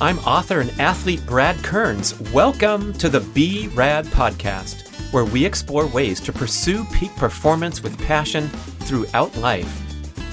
[0.00, 2.16] I'm author and athlete Brad Kearns.
[2.30, 8.46] Welcome to the B.rad podcast, where we explore ways to pursue peak performance with passion
[8.46, 9.66] throughout life.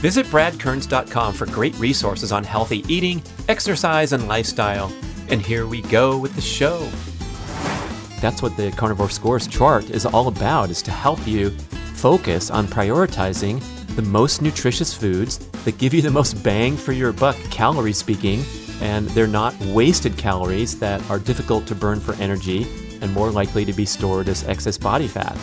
[0.03, 4.93] Visit bradkearns.com for great resources on healthy eating, exercise, and lifestyle.
[5.29, 6.87] And here we go with the show.
[8.21, 11.49] That's what the Carnivore Scores chart is all about, is to help you
[11.95, 13.63] focus on prioritizing
[13.95, 18.43] the most nutritious foods that give you the most bang for your buck, calorie speaking,
[18.81, 22.65] and they're not wasted calories that are difficult to burn for energy
[23.01, 25.37] and more likely to be stored as excess body fat.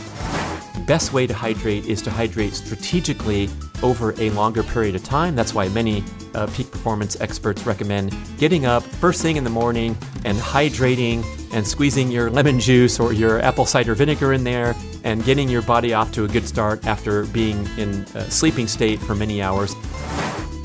[0.87, 3.49] Best way to hydrate is to hydrate strategically
[3.83, 5.37] over a longer period of time.
[5.37, 6.03] That's why many
[6.35, 11.67] uh, peak performance experts recommend getting up first thing in the morning and hydrating and
[11.67, 15.95] squeezing your lemon juice or your apple cider vinegar in there and getting your body
[15.95, 19.75] off to a good start after being in a sleeping state for many hours.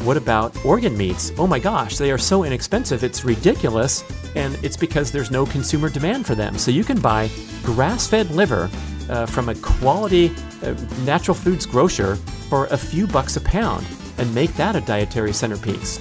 [0.04, 1.32] What about organ meats?
[1.38, 4.04] Oh my gosh, they are so inexpensive, it's ridiculous,
[4.36, 6.58] and it's because there's no consumer demand for them.
[6.58, 7.30] So you can buy
[7.64, 8.70] grass fed liver
[9.10, 10.32] uh, from a quality
[10.64, 10.74] uh,
[11.04, 12.16] natural foods grocer
[12.50, 13.86] for a few bucks a pound
[14.18, 16.00] and make that a dietary centerpiece.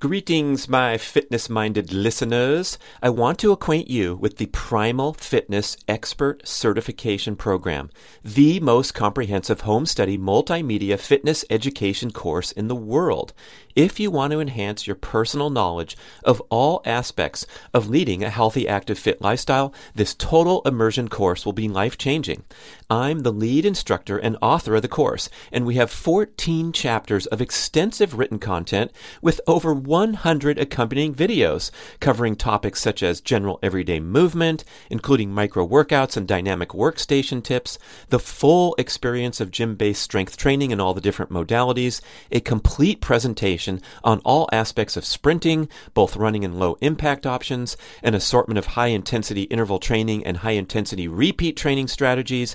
[0.00, 2.78] Greetings, my fitness minded listeners.
[3.02, 7.90] I want to acquaint you with the Primal Fitness Expert Certification Program,
[8.22, 13.34] the most comprehensive home study multimedia fitness education course in the world.
[13.76, 18.66] If you want to enhance your personal knowledge of all aspects of leading a healthy,
[18.66, 22.44] active, fit lifestyle, this total immersion course will be life changing.
[22.90, 27.40] I'm the lead instructor and author of the course, and we have 14 chapters of
[27.40, 34.64] extensive written content with over 100 accompanying videos covering topics such as general everyday movement,
[34.90, 40.72] including micro workouts and dynamic workstation tips, the full experience of gym based strength training
[40.72, 42.00] and all the different modalities,
[42.32, 43.57] a complete presentation
[44.04, 48.88] on all aspects of sprinting, both running and low impact options, an assortment of high
[48.88, 52.54] intensity interval training and high intensity repeat training strategies,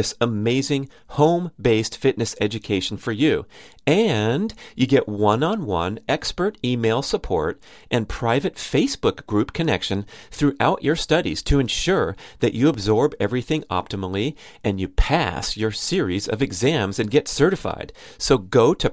[0.19, 3.45] amazing home based fitness education for you.
[3.85, 10.83] And you get one on one expert email support and private Facebook group connection throughout
[10.83, 16.41] your studies to ensure that you absorb everything optimally and you pass your series of
[16.41, 17.93] exams and get certified.
[18.17, 18.89] So go to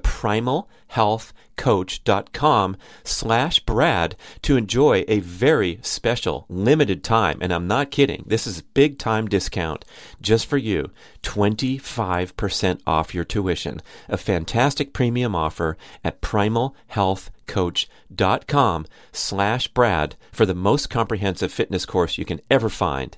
[1.59, 7.37] primalhealthcoach.com slash Brad to enjoy a very special limited time.
[7.41, 8.23] And I'm not kidding.
[8.25, 9.85] This is a big time discount
[10.21, 10.89] just for you.
[11.23, 13.81] 25% off your tuition.
[14.07, 22.23] A fantastic premium offer at primalhealthcoach.com slash Brad for the most comprehensive fitness course you
[22.25, 23.17] can ever find.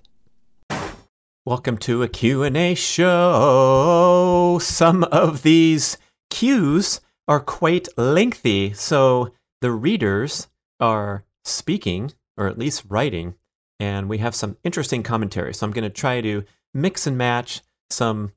[1.43, 4.59] Welcome to a Q&A show.
[4.61, 5.97] Some of these
[6.29, 10.47] cues are quite lengthy, so the readers
[10.79, 13.35] are speaking, or at least writing,
[13.79, 15.53] and we have some interesting commentary.
[15.53, 16.43] So I'm going to try to
[16.73, 18.31] mix and match some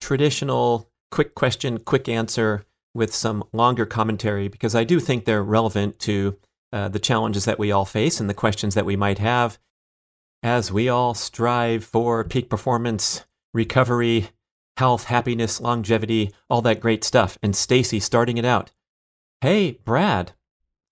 [0.00, 5.98] traditional quick question, quick answer with some longer commentary because I do think they're relevant
[6.00, 6.36] to
[6.72, 9.58] uh, the challenges that we all face and the questions that we might have
[10.42, 14.30] as we all strive for peak performance, recovery,
[14.76, 17.38] health, happiness, longevity, all that great stuff.
[17.42, 18.72] And Stacy starting it out.
[19.40, 20.32] Hey, Brad,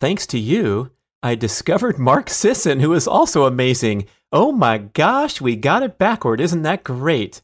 [0.00, 0.90] thanks to you,
[1.22, 4.06] I discovered Mark Sisson, who is also amazing.
[4.30, 6.40] Oh my gosh, we got it backward.
[6.40, 7.40] Isn't that great?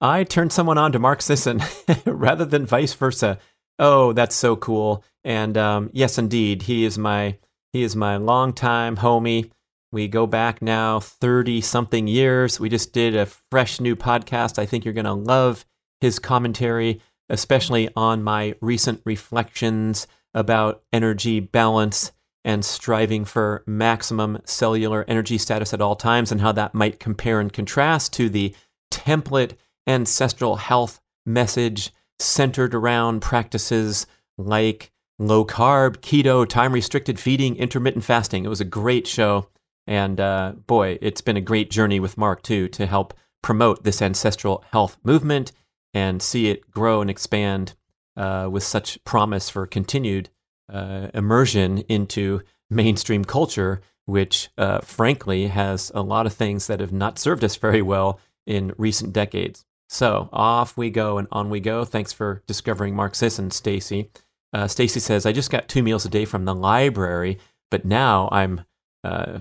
[0.00, 1.60] I turned someone on to Mark Sisson
[2.06, 3.38] rather than vice versa.
[3.78, 5.04] Oh, that's so cool.
[5.24, 7.38] And um, yes, indeed, he is my
[7.72, 9.50] he is my longtime homie.
[9.92, 12.60] We go back now 30 something years.
[12.60, 14.58] We just did a fresh new podcast.
[14.58, 15.64] I think you're going to love
[16.00, 22.12] his commentary, especially on my recent reflections about energy balance
[22.44, 27.40] and striving for maximum cellular energy status at all times and how that might compare
[27.40, 28.54] and contrast to the
[28.90, 29.52] template
[29.86, 34.06] ancestral health message centered around practices
[34.36, 38.44] like low carb, keto, time restricted feeding, intermittent fasting.
[38.44, 39.48] It was a great show.
[39.86, 44.02] And uh, boy, it's been a great journey with Mark, too, to help promote this
[44.02, 45.52] ancestral health movement
[45.94, 47.74] and see it grow and expand
[48.16, 50.28] uh, with such promise for continued
[50.72, 52.40] uh, immersion into
[52.70, 57.56] mainstream culture, which uh, frankly has a lot of things that have not served us
[57.56, 59.64] very well in recent decades.
[59.88, 61.84] So off we go and on we go.
[61.84, 64.10] Thanks for discovering Mark Sisson, Stacy.
[64.52, 67.38] Uh, Stacy says, I just got two meals a day from the library,
[67.70, 68.62] but now I'm
[69.04, 69.40] uh,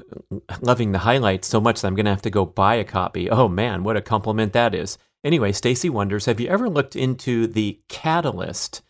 [0.61, 3.29] loving the highlights so much that I'm going to have to go buy a copy.
[3.29, 4.97] Oh man, what a compliment that is.
[5.23, 8.81] Anyway, Stacy wonders, have you ever looked into the Katalyst,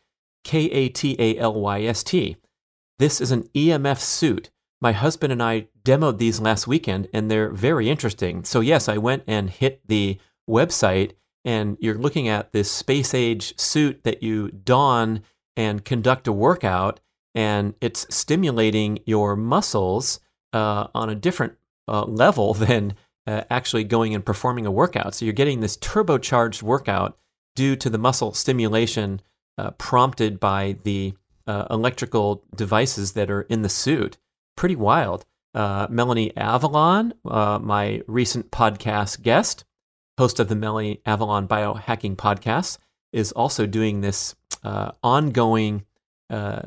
[0.44, 2.38] K A T A L Y S T?
[3.00, 4.50] This is an EMF suit.
[4.82, 8.44] My husband and I demoed these last weekend and they're very interesting.
[8.44, 10.20] So yes, I went and hit the
[10.50, 11.14] website
[11.46, 15.22] and you're looking at this space age suit that you don
[15.56, 17.00] and conduct a workout
[17.34, 20.20] and it's stimulating your muscles
[20.54, 21.54] uh, on a different
[21.88, 22.96] uh, level than
[23.28, 25.14] uh, actually going and performing a workout.
[25.14, 27.18] So you're getting this turbocharged workout
[27.56, 29.22] due to the muscle stimulation
[29.58, 31.14] uh, prompted by the
[31.46, 34.18] uh, electrical devices that are in the suit.
[34.56, 35.26] Pretty wild.
[35.54, 39.66] Uh, Melanie Avalon, my recent podcast guest,
[40.18, 42.78] host of the Melanie Avalon Biohacking Podcast,
[43.12, 44.36] is also doing this
[45.04, 45.84] ongoing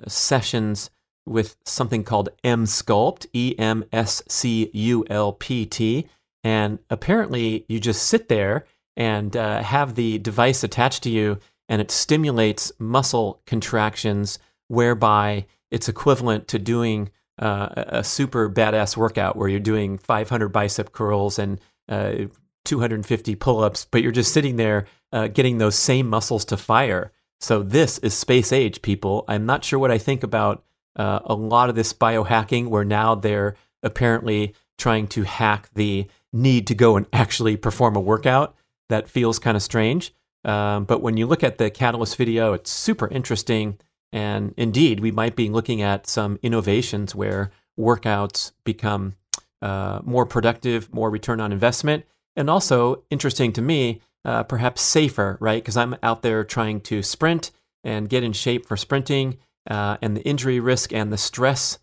[0.09, 0.91] sessions
[1.27, 6.09] with something called EMsculpt, E M S C U L P T.
[6.43, 8.65] And apparently, you just sit there
[8.97, 11.39] and uh, have the device attached to you,
[11.69, 14.39] and it stimulates muscle contractions,
[14.69, 20.93] whereby it's equivalent to doing uh, a super badass workout where you're doing 500 bicep
[20.93, 22.27] curls and uh,
[22.65, 27.13] 250 pull ups, but you're just sitting there uh, getting those same muscles to fire.
[27.41, 29.25] So, this is space age, people.
[29.27, 30.63] I'm not sure what I think about
[30.97, 36.67] uh, a lot of this biohacking where now they're apparently trying to hack the need
[36.69, 38.55] to go and actually perform a workout.
[38.89, 40.15] That feels kind of strange.
[40.45, 43.79] Um, but when you look at the Katalyst video, it's super interesting.
[44.13, 49.15] And indeed, we might be looking at some innovations where workouts become
[49.63, 52.05] uh, more productive, more return on investment,
[52.37, 55.63] and also interesting to me, uh, perhaps safer, right?
[55.63, 57.51] Because I'm out there trying to sprint
[57.85, 59.39] and get in shape for sprinting
[59.69, 61.79] uh, and the injury risk and the stress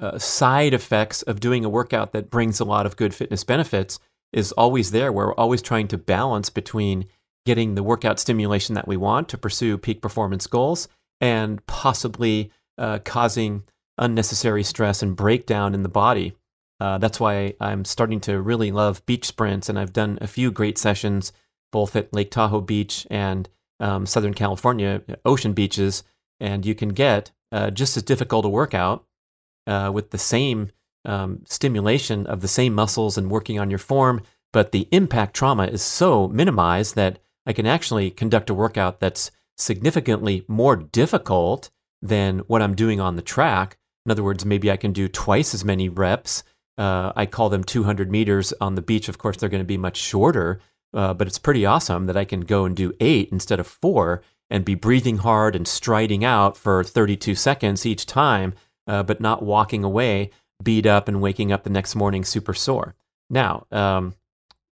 [0.00, 3.98] uh, side effects of doing a workout that brings a lot of good fitness benefits
[4.32, 5.12] is always there.
[5.12, 7.06] We're always trying to balance between
[7.46, 10.88] getting the workout stimulation that we want to pursue peak performance goals
[11.20, 13.62] and possibly uh, causing
[13.96, 16.36] unnecessary stress and breakdown in the body.
[16.78, 20.52] Uh, that's why I'm starting to really love beach sprints, and I've done a few
[20.52, 21.32] great sessions
[21.72, 23.48] both at Lake Tahoe Beach and
[23.80, 26.02] um, Southern California ocean beaches
[26.40, 29.04] and you can get uh, just as difficult a workout
[29.68, 30.70] uh, with the same
[31.04, 34.22] um, stimulation of the same muscles and working on your form,
[34.52, 39.30] but the impact trauma is so minimized that I can actually conduct a workout that's
[39.56, 41.70] significantly more difficult
[42.00, 43.78] than what I'm doing on the track.
[44.06, 46.44] In other words, maybe I can do twice as many reps.
[46.76, 49.08] Uh, I call them 200 meters on the beach.
[49.08, 50.60] Of course, they're going to be much shorter,
[50.94, 54.22] uh, but it's pretty awesome that I can go and do eight instead of four
[54.48, 58.54] and be breathing hard and striding out for 32 seconds each time,
[58.88, 60.30] uh, but not walking away
[60.62, 62.94] beat up and waking up the next morning super sore.
[63.30, 64.14] Now, um,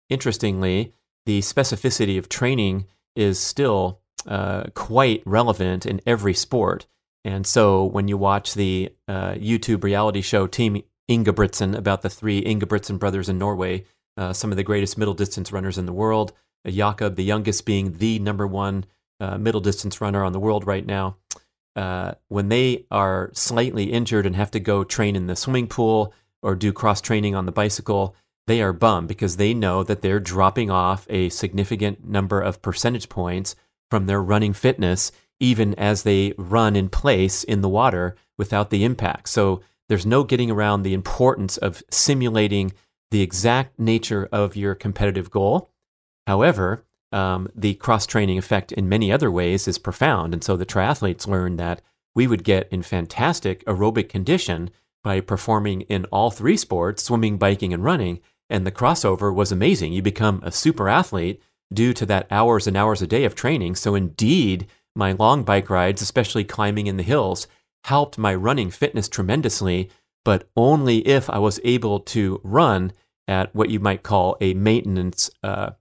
[0.09, 0.93] interestingly,
[1.25, 2.85] the specificity of training
[3.15, 6.87] is still uh, quite relevant in every sport.
[7.23, 12.43] And so when you watch the uh, YouTube reality show Team Ingebrigtsen about the three
[12.43, 13.85] Ingebrigtsen brothers in Norway,
[14.17, 16.33] uh, some of the greatest middle distance runners in the world,
[16.67, 18.85] Jakob, the youngest, being the number one
[19.19, 21.17] uh, middle distance runner on the world right now,
[21.75, 26.13] uh, when they are slightly injured and have to go train in the swimming pool
[26.41, 28.15] or do cross training on the bicycle,
[28.47, 33.09] they are bummed because they know that they're dropping off a significant number of percentage
[33.09, 33.55] points
[33.89, 38.83] from their running fitness, even as they run in place in the water without the
[38.83, 39.29] impact.
[39.29, 42.73] So there's no getting around the importance of simulating
[43.11, 45.71] the exact nature of your competitive goal.
[46.27, 50.33] However, um, the cross training effect in many other ways is profound.
[50.33, 51.81] And so the triathletes learned that
[52.13, 54.69] we would get in fantastic aerobic condition
[55.01, 58.19] by performing in all three sports swimming, biking, and running.
[58.49, 59.93] And the crossover was amazing.
[59.93, 61.41] You become a super athlete
[61.73, 63.75] due to that hours and hours a day of training.
[63.75, 67.47] So, indeed, my long bike rides, especially climbing in the hills,
[67.85, 69.89] helped my running fitness tremendously,
[70.25, 72.91] but only if I was able to run
[73.27, 75.71] at what you might call a maintenance uh,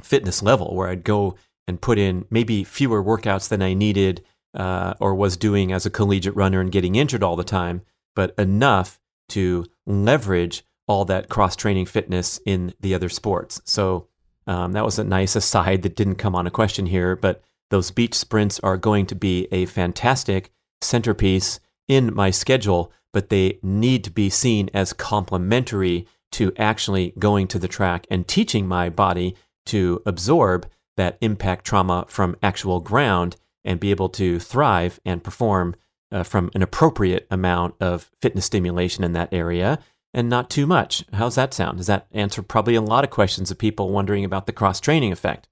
[0.00, 1.36] fitness level where I'd go
[1.68, 5.90] and put in maybe fewer workouts than I needed uh, or was doing as a
[5.90, 7.82] collegiate runner and getting injured all the time,
[8.16, 13.62] but enough to leverage all that cross training fitness in the other sports.
[13.64, 14.08] So
[14.46, 17.92] um, that was a nice aside that didn't come on a question here, but those
[17.92, 22.92] beach sprints are going to be a fantastic centerpiece in my schedule.
[23.12, 28.26] but they need to be seen as complementary to actually going to the track and
[28.28, 29.34] teaching my body
[29.70, 35.74] to absorb that impact trauma from actual ground and be able to thrive and perform
[36.12, 39.78] uh, from an appropriate amount of fitness stimulation in that area
[40.12, 41.04] and not too much.
[41.12, 41.78] How's that sound?
[41.78, 45.12] Does that answer probably a lot of questions of people wondering about the cross training
[45.12, 45.46] effect?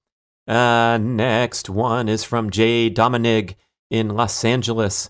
[0.47, 3.55] Uh, next one is from Jay Dominick
[3.89, 5.09] in Los Angeles.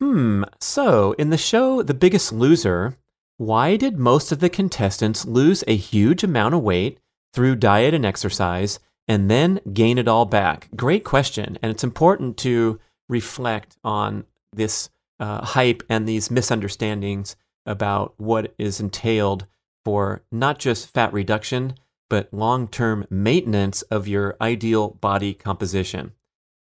[0.00, 2.96] Hmm, so in the show The Biggest Loser,
[3.36, 6.98] why did most of the contestants lose a huge amount of weight
[7.32, 10.68] through diet and exercise and then gain it all back?
[10.76, 11.58] Great question.
[11.62, 18.80] And it's important to reflect on this uh, hype and these misunderstandings about what is
[18.80, 19.46] entailed
[19.84, 21.74] for not just fat reduction,
[22.08, 26.12] but long term maintenance of your ideal body composition.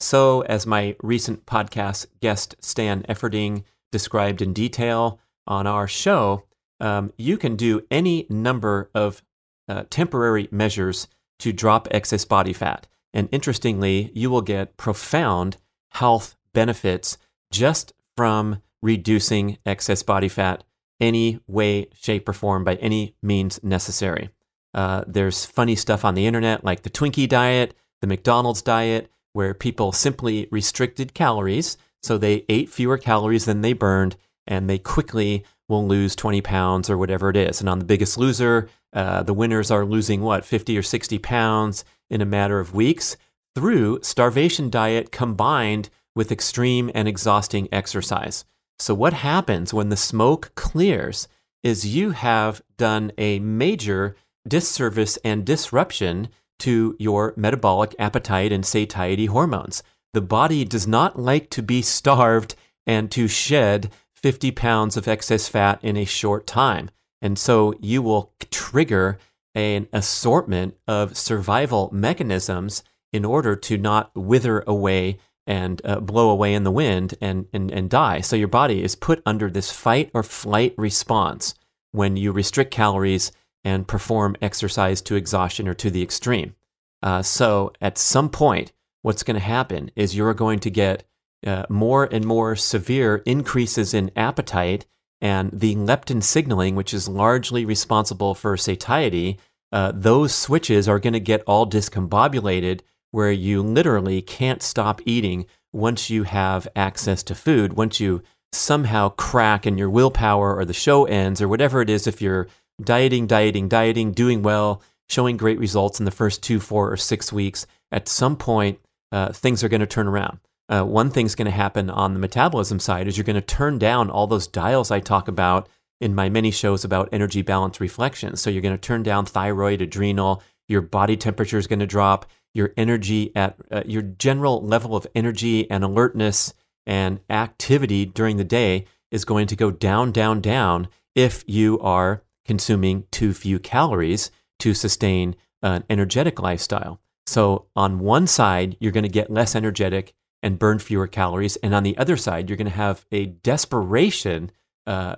[0.01, 6.45] So, as my recent podcast guest Stan Efferding described in detail on our show,
[6.81, 9.23] um, you can do any number of
[9.69, 11.09] uh, temporary measures
[11.39, 12.87] to drop excess body fat.
[13.13, 15.57] And interestingly, you will get profound
[15.93, 17.19] health benefits
[17.51, 20.65] just from reducing excess body fat
[21.01, 24.31] any way, shape, or form by any means necessary.
[24.73, 29.55] Uh, there's funny stuff on the internet like the Twinkie diet, the McDonald's diet, where
[29.55, 31.77] people simply restricted calories.
[32.03, 36.89] So they ate fewer calories than they burned, and they quickly will lose 20 pounds
[36.89, 37.61] or whatever it is.
[37.61, 41.85] And on The Biggest Loser, uh, the winners are losing what, 50 or 60 pounds
[42.09, 43.17] in a matter of weeks
[43.55, 48.45] through starvation diet combined with extreme and exhausting exercise.
[48.79, 51.29] So, what happens when the smoke clears
[51.63, 54.15] is you have done a major
[54.47, 56.29] disservice and disruption
[56.61, 59.83] to your metabolic appetite and satiety hormones.
[60.15, 62.55] The body does not like to be starved
[62.87, 63.91] and to shed
[64.27, 66.91] 50 pounds of excess fat in a short time.
[67.23, 69.19] And so you will trigger
[69.55, 76.55] an assortment of survival mechanisms in order to not wither away and uh, blow away
[76.55, 78.21] in the wind and, and, and die.
[78.21, 81.55] So your body is put under this fight or flight response
[81.93, 83.31] when you restrict calories
[83.63, 86.57] and perform exercise to exhaustion or to the extreme.
[87.01, 91.05] Uh, so at some point, what's going to happen is you're going to get
[91.47, 94.85] uh, more and more severe increases in appetite
[95.21, 99.39] and the leptin signaling, which is largely responsible for satiety.
[99.73, 102.81] Uh, those switches are going to get all discombobulated
[103.13, 108.23] where you literally can't stop eating once you have access to food, once you
[108.53, 112.49] somehow crack in your willpower or the show ends or whatever it is, if you're
[112.83, 117.33] dieting, dieting, dieting, doing well, showing great results in the first two, four, or six
[117.33, 118.79] weeks, at some point,
[119.13, 120.39] uh, things are going to turn around.
[120.69, 123.79] Uh, one thing's going to happen on the metabolism side is you're going to turn
[123.79, 125.69] down all those dials I talk about
[126.01, 128.37] in my many shows about energy balance reflection.
[128.37, 132.27] So you're going to turn down thyroid, adrenal, your body temperature is going to drop,
[132.53, 136.55] your energy at uh, your general level of energy and alertness
[136.87, 142.23] and activity during the day is going to go down, down, down if you are
[142.45, 147.01] consuming too few calories to sustain an energetic lifestyle.
[147.27, 150.15] So, on one side, you're going to get less energetic
[150.47, 151.57] and burn fewer calories.
[151.57, 154.51] And on the other side, you're going to have a desperation
[154.87, 155.17] uh,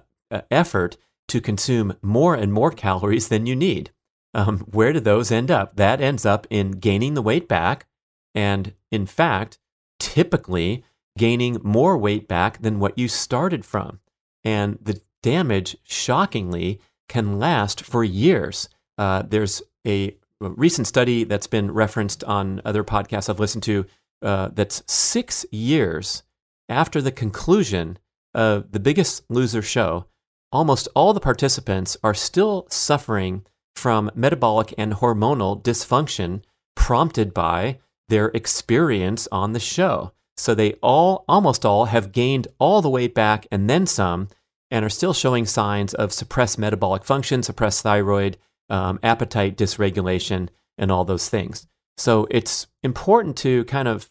[0.51, 0.97] effort
[1.29, 3.91] to consume more and more calories than you need
[4.35, 5.77] um, where do those end up?
[5.77, 7.87] That ends up in gaining the weight back,
[8.35, 9.59] and in fact,
[9.99, 10.85] typically
[11.17, 14.01] gaining more weight back than what you started from.
[14.45, 18.69] And the damage, shockingly, can last for years.
[18.97, 23.87] Uh, there's a recent study that's been referenced on other podcasts I've listened to
[24.23, 26.23] uh, that's six years
[26.69, 27.99] after the conclusion
[28.35, 30.07] of the biggest loser show.
[30.51, 33.45] Almost all the participants are still suffering
[33.77, 36.43] from metabolic and hormonal dysfunction
[36.75, 40.13] prompted by their experience on the show.
[40.37, 44.29] So they all, almost all, have gained all the weight back and then some,
[44.71, 48.37] and are still showing signs of suppressed metabolic function, suppressed thyroid,
[48.71, 51.67] um, appetite dysregulation, and all those things.
[51.99, 54.09] So it's important to kind of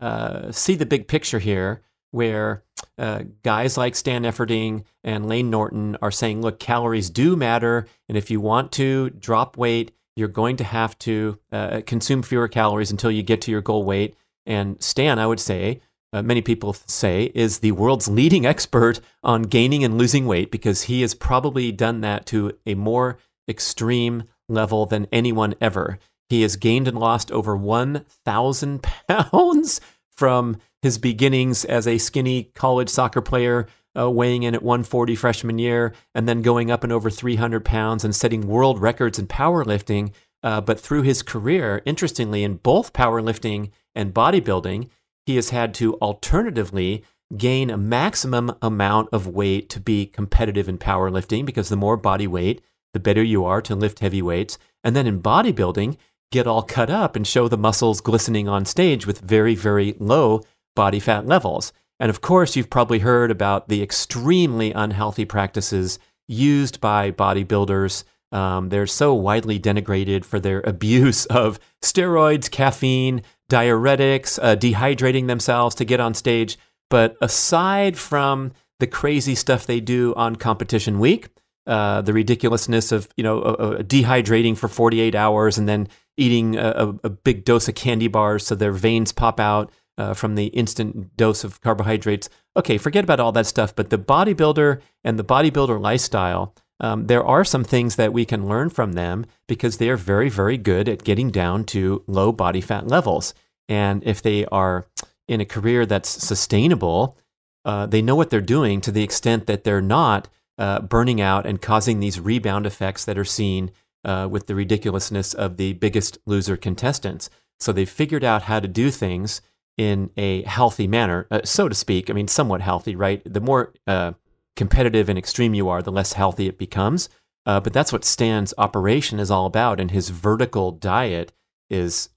[0.00, 2.62] uh, see the big picture here where
[2.98, 7.86] uh, guys like Stan Efferding and Layne Norton are saying, look, calories do matter.
[8.08, 12.48] And if you want to drop weight, you're going to have to uh, consume fewer
[12.48, 14.14] calories until you get to your goal weight.
[14.44, 15.80] And Stan, I would say,
[16.12, 20.82] uh, many people say, is the world's leading expert on gaining and losing weight because
[20.82, 23.16] he has probably done that to a more
[23.48, 25.98] extreme level than anyone ever.
[26.32, 29.82] He has gained and lost over 1,000 pounds
[30.16, 35.58] from his beginnings as a skinny college soccer player uh, weighing in at 140 freshman
[35.58, 40.14] year, and then going up and over 300 pounds and setting world records in powerlifting.
[40.42, 44.88] Uh, but through his career, interestingly, in both powerlifting and bodybuilding,
[45.26, 47.04] he has had to alternatively
[47.36, 52.26] gain a maximum amount of weight to be competitive in powerlifting because the more body
[52.26, 52.62] weight,
[52.94, 54.56] the better you are to lift heavy weights.
[54.82, 55.98] And then in bodybuilding,
[56.32, 60.42] get all cut up and show the muscles glistening on stage with very, very low
[60.74, 61.72] body fat levels.
[62.00, 68.02] And of course, you've probably heard about the extremely unhealthy practices used by bodybuilders.
[68.32, 75.76] Um, they're so widely denigrated for their abuse of steroids, caffeine, diuretics, uh, dehydrating themselves
[75.76, 76.58] to get on stage.
[76.90, 81.28] But aside from the crazy stuff they do on competition week,
[81.66, 86.56] uh, the ridiculousness of you know uh, uh, dehydrating for 48 hours and then eating
[86.56, 90.46] a, a, big dose of candy bars so their veins pop out uh, from the
[90.46, 92.28] instant dose of carbohydrates.
[92.56, 93.74] Okay, forget about all that stuff.
[93.74, 98.48] But the bodybuilder and the bodybuilder lifestyle, um, there are some things that we can
[98.48, 102.60] learn from them because they are very, very good at getting down to low body
[102.60, 103.34] fat levels.
[103.68, 104.86] And if they are
[105.28, 107.16] in a career that's sustainable,
[107.64, 110.28] uh, they know what they're doing to the extent that they're not
[110.58, 113.70] uh, burning out and causing these rebound effects that are seen
[114.04, 117.30] uh, with the ridiculousness of the biggest loser contestants.
[117.60, 119.40] So they've figured out how to do things
[119.78, 122.10] in a healthy manner, uh, so to speak.
[122.10, 123.22] I mean, somewhat healthy, right?
[123.24, 124.12] The more uh,
[124.56, 127.08] competitive and extreme you are, the less healthy it becomes.
[127.44, 131.32] Uh, but that's what Stan's operation is all about, and his vertical diet
[131.70, 132.10] is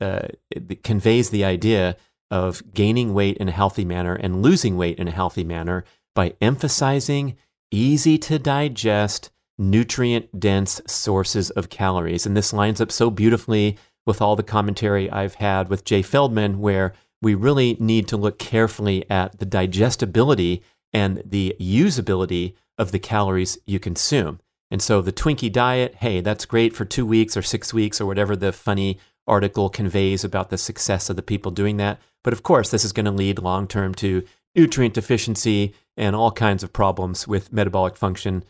[0.84, 1.96] conveys the idea
[2.30, 6.34] of gaining weight in a healthy manner and losing weight in a healthy manner by
[6.42, 7.38] emphasizing
[7.72, 12.26] easy to digest, nutrient dense sources of calories.
[12.26, 16.60] And this lines up so beautifully with all the commentary I've had with Jay Feldman,
[16.60, 20.62] where we really need to look carefully at the digestibility
[20.94, 24.40] and the usability of the calories you consume.
[24.70, 28.06] And so the Twinkie diet, hey, that's great for two weeks or six weeks or
[28.06, 32.00] whatever the funny article conveys about the success of the people doing that.
[32.24, 34.24] But of course, this is going to lead long term to
[34.56, 38.44] nutrient deficiency and all kinds of problems with metabolic function,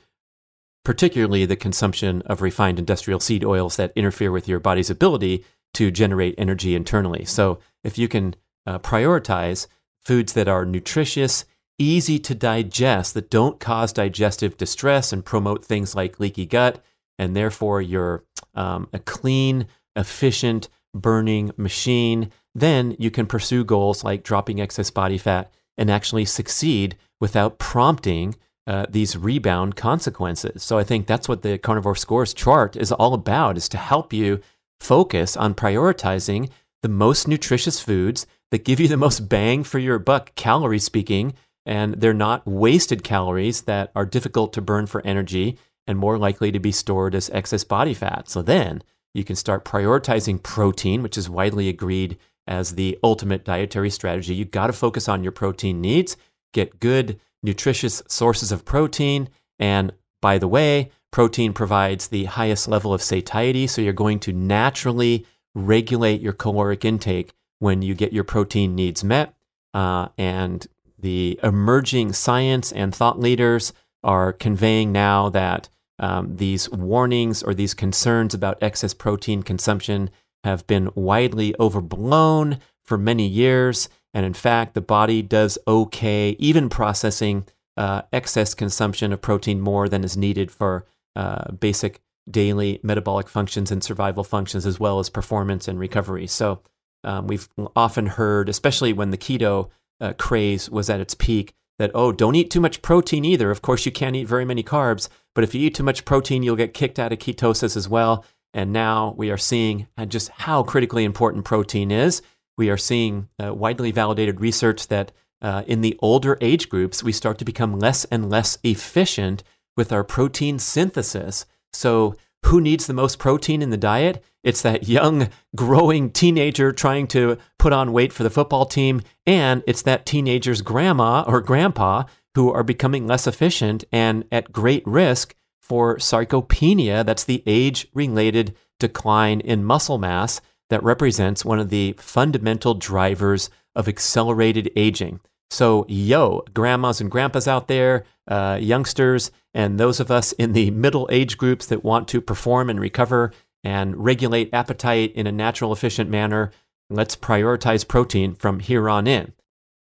[0.86, 5.44] particularly the consumption of refined industrial seed oils that interfere with your body's ability
[5.74, 7.26] to generate energy internally.
[7.26, 9.68] So if you can uh, prioritize
[10.06, 11.44] foods that are nutritious,
[11.78, 16.82] easy to digest, that don't cause digestive distress and promote things like leaky gut,
[17.20, 24.24] and therefore you're um, a clean, efficient burning machine, then you can pursue goals like
[24.24, 28.36] dropping excess body fat and actually succeed without prompting
[28.68, 30.64] uh, these rebound consequences.
[30.64, 34.12] So I think that's what the carnivore scores chart is all about is to help
[34.12, 34.42] you
[34.80, 36.50] focus on prioritizing
[36.82, 41.34] the most nutritious foods that give you the most bang for your buck calorie speaking
[41.66, 46.52] and they're not wasted calories that are difficult to burn for energy and more likely
[46.52, 48.30] to be stored as excess body fat.
[48.30, 48.82] So then
[49.14, 54.36] you can start prioritizing protein, which is widely agreed as the ultimate dietary strategy.
[54.36, 56.18] You've got to focus on your protein needs,
[56.54, 59.30] get good, nutritious sources of protein.
[59.58, 63.68] And by the way, protein provides the highest level of satiety.
[63.68, 69.04] So you're going to naturally regulate your caloric intake when you get your protein needs
[69.04, 69.34] met.
[69.74, 70.68] Uh, and
[71.00, 73.72] the emerging science and thought leaders
[74.04, 80.10] are conveying now that um, these warnings or these concerns about excess protein consumption
[80.44, 83.90] have been widely overblown for many years.
[84.16, 89.90] And in fact, the body does okay, even processing uh, excess consumption of protein more
[89.90, 92.02] than is needed for uh, basic
[92.32, 96.28] daily metabolic functions and survival functions, as well as performance and recovery.
[96.28, 96.62] So
[97.04, 101.92] um, we've often heard, especially when the keto uh, craze was at its peak, that,
[101.94, 103.52] oh, don't eat too much protein either.
[103.52, 106.42] Of course, you can't eat very many carbs, but if you eat too much protein,
[106.42, 108.24] you'll get kicked out of ketosis as well.
[108.54, 112.22] And now we are seeing just how critically important protein is.
[112.58, 117.12] We are seeing uh, widely validated research that uh, in the older age groups, we
[117.12, 119.44] start to become less and less efficient
[119.76, 121.46] with our protein synthesis.
[121.74, 122.16] So,
[122.46, 124.24] who needs the most protein in the diet?
[124.44, 129.64] It's that young, growing teenager trying to put on weight for the football team, and
[129.66, 132.04] it's that teenager's grandma or grandpa
[132.36, 137.04] who are becoming less efficient and at great risk for sarcopenia.
[137.04, 143.50] That's the age related decline in muscle mass that represents one of the fundamental drivers
[143.76, 145.20] of accelerated aging.
[145.52, 150.72] So, yo, grandmas and grandpas out there, uh, youngsters, and those of us in the
[150.72, 153.32] middle age groups that want to perform and recover
[153.64, 156.52] and regulate appetite in a natural, efficient manner,
[156.90, 159.34] let's prioritize protein from here on in.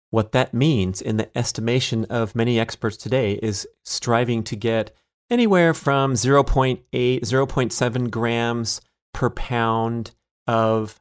[0.09, 4.95] what that means in the estimation of many experts today is striving to get
[5.29, 8.81] anywhere from 0.8, 0.7 grams
[9.13, 10.11] per pound
[10.47, 10.99] of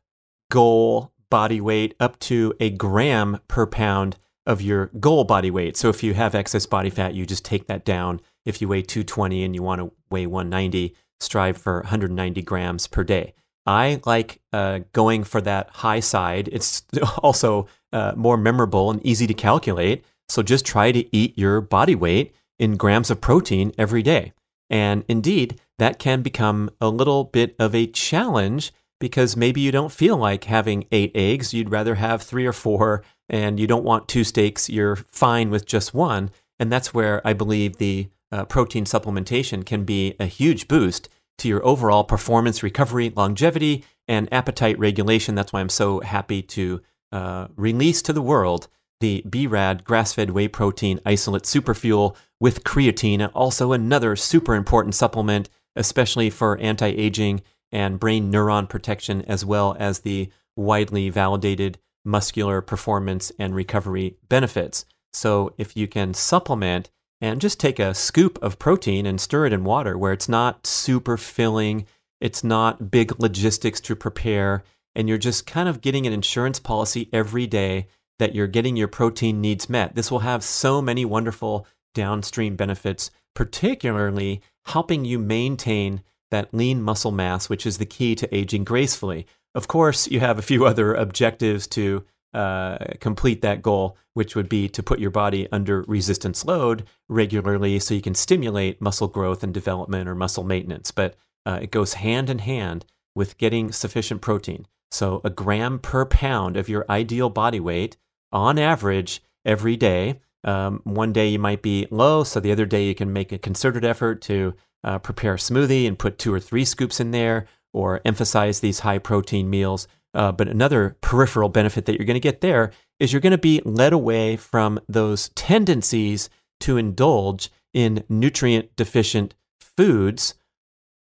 [0.51, 5.77] goal body weight up to a gram per pound of your goal body weight.
[5.77, 8.21] So if you have excess body fat, you just take that down.
[8.45, 13.05] If you weigh 220 and you want to weigh 190, strive for 190 grams per
[13.05, 13.35] day.
[13.67, 16.49] I like uh, going for that high side.
[16.51, 16.83] It's
[17.19, 20.05] also uh, more memorable and easy to calculate.
[20.29, 24.33] So just try to eat your body weight in grams of protein every day.
[24.69, 29.91] And indeed, that can become a little bit of a challenge because maybe you don't
[29.91, 31.53] feel like having eight eggs.
[31.53, 34.71] You'd rather have three or four, and you don't want two steaks.
[34.71, 36.31] You're fine with just one.
[36.61, 41.09] And that's where I believe the uh, protein supplementation can be a huge boost
[41.39, 45.35] to your overall performance, recovery, longevity, and appetite regulation.
[45.35, 48.69] That's why I'm so happy to uh, release to the world
[49.01, 55.49] the B.rad grass fed whey protein isolate superfuel with creatine, also another super important supplement,
[55.75, 57.41] especially for anti aging
[57.73, 64.85] and brain neuron protection, as well as the widely validated muscular performance and recovery benefits.
[65.13, 69.53] So, if you can supplement and just take a scoop of protein and stir it
[69.53, 71.87] in water where it's not super filling,
[72.21, 74.63] it's not big logistics to prepare,
[74.95, 77.87] and you're just kind of getting an insurance policy every day
[78.19, 79.95] that you're getting your protein needs met.
[79.95, 87.13] This will have so many wonderful downstream benefits, particularly helping you maintain that lean muscle
[87.13, 89.27] mass, which is the key to aging gracefully.
[89.55, 94.49] Of course, you have a few other objectives to uh, complete that goal, which would
[94.49, 99.43] be to put your body under resistance load regularly so you can stimulate muscle growth
[99.43, 100.91] and development or muscle maintenance.
[100.91, 104.67] But uh, it goes hand in hand with getting sufficient protein.
[104.93, 107.97] So, a gram per pound of your ideal body weight
[108.33, 110.21] on average every day.
[110.43, 113.39] Um, one day you might be low, so the other day you can make a
[113.39, 117.47] concerted effort to uh, prepare a smoothie and put two or three scoops in there
[117.73, 119.87] or emphasize these high protein meals.
[120.13, 123.39] Uh, but another peripheral benefit that you're going to get there is you're going to
[123.39, 126.29] be led away from those tendencies
[126.61, 130.35] to indulge in nutrient deficient foods,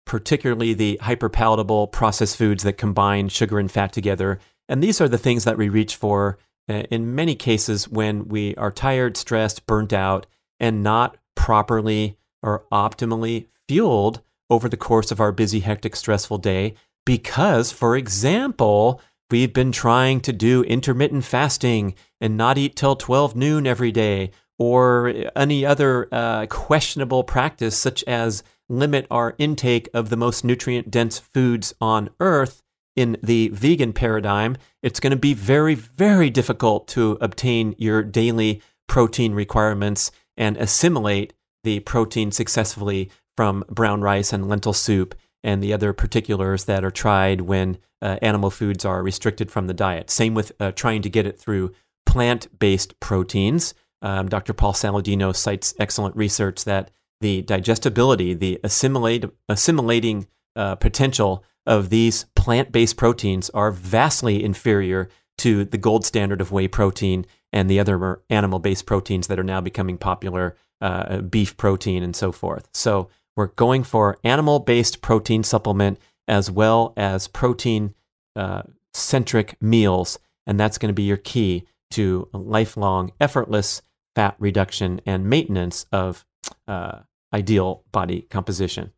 [0.06, 4.38] particularly the hyperpalatable processed foods that combine sugar and fat together.
[4.68, 6.38] And these are the things that we reach for
[6.68, 10.26] uh, in many cases when we are tired, stressed, burnt out,
[10.60, 16.74] and not properly or optimally fueled over the course of our busy, hectic, stressful day
[17.06, 23.36] because, for example, we've been trying to do intermittent fasting and not eat till 12
[23.36, 30.08] noon every day, or any other uh, questionable practice, such as limit our intake of
[30.10, 32.64] the most nutrient dense foods on earth
[32.96, 38.60] in the vegan paradigm, it's going to be very, very difficult to obtain your daily
[38.88, 43.08] protein requirements and assimilate the protein successfully
[43.40, 48.18] from brown rice and lentil soup and the other particulars that are tried when uh,
[48.20, 50.10] animal foods are restricted from the diet.
[50.10, 51.72] Same with uh, trying to get it through
[52.04, 53.72] plant based proteins.
[54.02, 54.52] Um, Dr.
[54.52, 56.90] Paul Saladino cites excellent research that
[57.22, 65.08] the digestibility, the assimilate, assimilating uh, potential of these plant based proteins are vastly inferior
[65.38, 67.24] to the gold standard of whey protein
[67.54, 72.14] and the other animal based proteins that are now becoming popular, uh, beef protein and
[72.14, 72.68] so forth.
[72.74, 77.94] So, we're going for animal based protein supplement as well as protein
[78.36, 78.62] uh,
[78.92, 80.18] centric meals.
[80.46, 83.82] And that's going to be your key to lifelong, effortless
[84.14, 86.24] fat reduction and maintenance of
[86.66, 87.00] uh,
[87.32, 88.92] ideal body composition.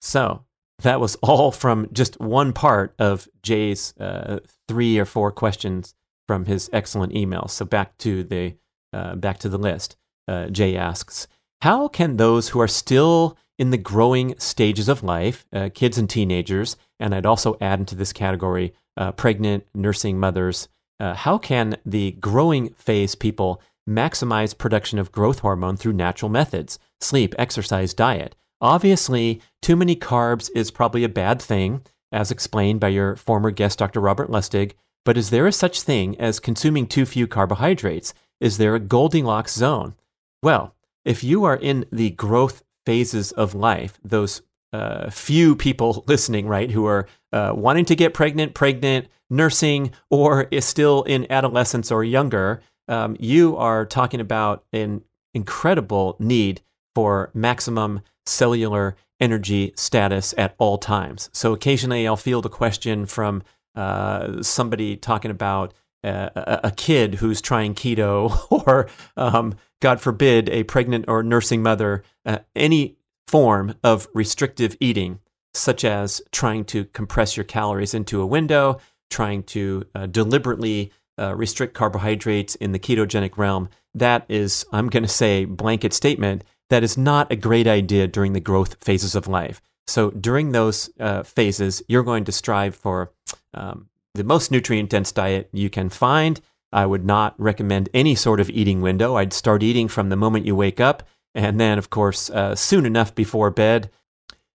[0.00, 0.44] So,
[0.82, 5.94] that was all from just one part of Jay's uh, three or four questions
[6.26, 7.48] from his excellent email.
[7.48, 8.56] So back to the
[8.92, 9.96] uh, back to the list.
[10.28, 11.26] Uh, Jay asks,
[11.62, 16.10] "How can those who are still in the growing stages of life, uh, kids and
[16.10, 20.66] teenagers, and I'd also add into this category uh, pregnant, nursing mothers.
[20.98, 26.80] Uh, how can the growing phase people maximize production of growth hormone through natural methods,
[27.00, 28.34] sleep, exercise, diet?
[28.60, 33.78] Obviously, too many carbs is probably a bad thing, as explained by your former guest,
[33.78, 34.00] Dr.
[34.00, 34.72] Robert Lustig.
[35.04, 38.14] But is there a such thing as consuming too few carbohydrates?
[38.40, 39.94] Is there a Goldilocks zone?
[40.42, 46.46] Well, if you are in the growth phases of life, those uh, few people listening,
[46.46, 51.90] right, who are uh, wanting to get pregnant, pregnant, nursing, or is still in adolescence
[51.90, 55.02] or younger, um, you are talking about an
[55.34, 56.60] incredible need
[56.94, 61.30] for maximum cellular energy status at all times.
[61.32, 63.42] So occasionally I'll field a question from
[63.74, 65.72] uh, somebody talking about
[66.04, 68.36] a, a, kid who's trying keto,
[68.66, 75.18] or um, God forbid, a pregnant or nursing mother, uh, any form of restrictive eating,
[75.54, 78.78] such as trying to compress your calories into a window,
[79.10, 85.02] trying to uh, deliberately uh, restrict carbohydrates in the ketogenic realm, that is, I'm going
[85.02, 89.26] to say, blanket statement, that is not a great idea during the growth phases of
[89.26, 89.60] life.
[89.88, 93.12] So during those uh, phases, you're going to strive for
[93.52, 96.40] um, the most nutrient dense diet you can find.
[96.72, 99.16] I would not recommend any sort of eating window.
[99.16, 101.02] I'd start eating from the moment you wake up,
[101.34, 103.90] and then, of course, uh, soon enough before bed.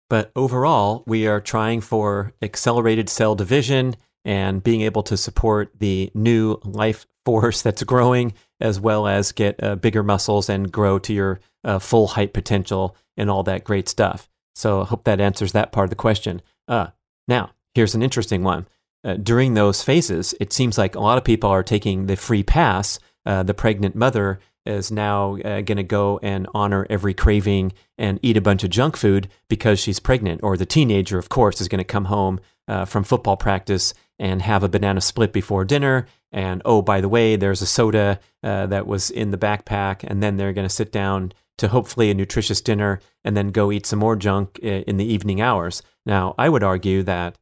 [0.10, 6.12] But overall, we are trying for accelerated cell division and being able to support the
[6.14, 11.14] new life force that's growing, as well as get uh, bigger muscles and grow to
[11.14, 14.30] your uh, full height potential and all that great stuff.
[14.56, 16.42] So I hope that answers that part of the question.
[16.68, 16.88] Uh,
[17.28, 18.66] now, here's an interesting one.
[19.04, 22.44] Uh, during those phases, it seems like a lot of people are taking the free
[22.44, 23.00] pass.
[23.26, 28.20] Uh, the pregnant mother is now uh, going to go and honor every craving and
[28.22, 30.42] eat a bunch of junk food because she's pregnant.
[30.44, 34.42] Or the teenager, of course, is going to come home uh, from football practice and
[34.42, 36.06] have a banana split before dinner.
[36.32, 40.04] And oh, by the way, there's a soda uh, that was in the backpack.
[40.04, 43.72] And then they're going to sit down to hopefully a nutritious dinner and then go
[43.72, 45.82] eat some more junk in the evening hours.
[46.06, 47.38] Now, I would argue that,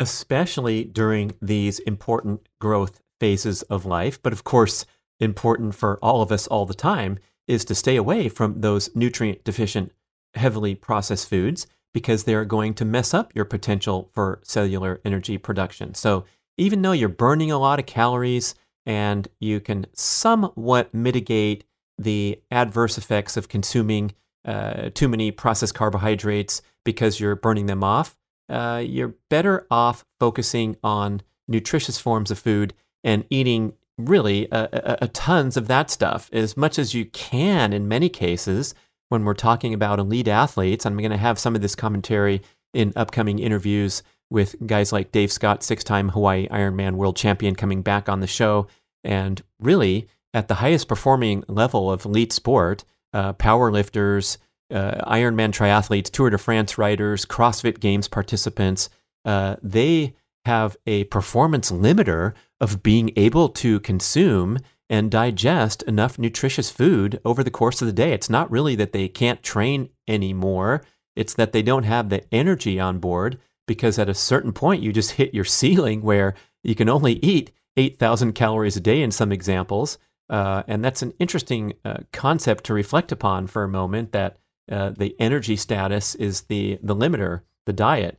[0.00, 4.86] especially during these important growth phases of life, but of course,
[5.20, 9.44] important for all of us all the time, is to stay away from those nutrient
[9.44, 9.92] deficient,
[10.34, 15.94] heavily processed foods because they're going to mess up your potential for cellular energy production.
[15.94, 16.24] So,
[16.56, 18.54] even though you're burning a lot of calories
[18.86, 21.64] and you can somewhat mitigate
[21.98, 24.12] the adverse effects of consuming
[24.44, 28.16] uh, too many processed carbohydrates because you're burning them off,
[28.50, 34.98] uh, you're better off focusing on nutritious forms of food and eating really a, a,
[35.02, 38.74] a tons of that stuff as much as you can in many cases
[39.08, 40.86] when we're talking about elite athletes.
[40.86, 45.32] I'm going to have some of this commentary in upcoming interviews with guys like Dave
[45.32, 48.68] Scott, six time Hawaii Ironman world champion, coming back on the show.
[49.02, 54.38] And really, at the highest performing level of elite sport, uh, power lifters,
[54.70, 58.88] uh, Ironman triathletes, Tour de France riders, CrossFit Games participants,
[59.24, 66.70] uh, they have a performance limiter of being able to consume and digest enough nutritious
[66.70, 68.12] food over the course of the day.
[68.12, 70.82] It's not really that they can't train anymore,
[71.14, 74.92] it's that they don't have the energy on board because at a certain point you
[74.92, 79.30] just hit your ceiling where you can only eat 8,000 calories a day in some
[79.30, 79.98] examples.
[80.28, 84.38] Uh, and that's an interesting uh, concept to reflect upon for a moment that
[84.70, 88.18] uh, the energy status is the, the limiter, the diet.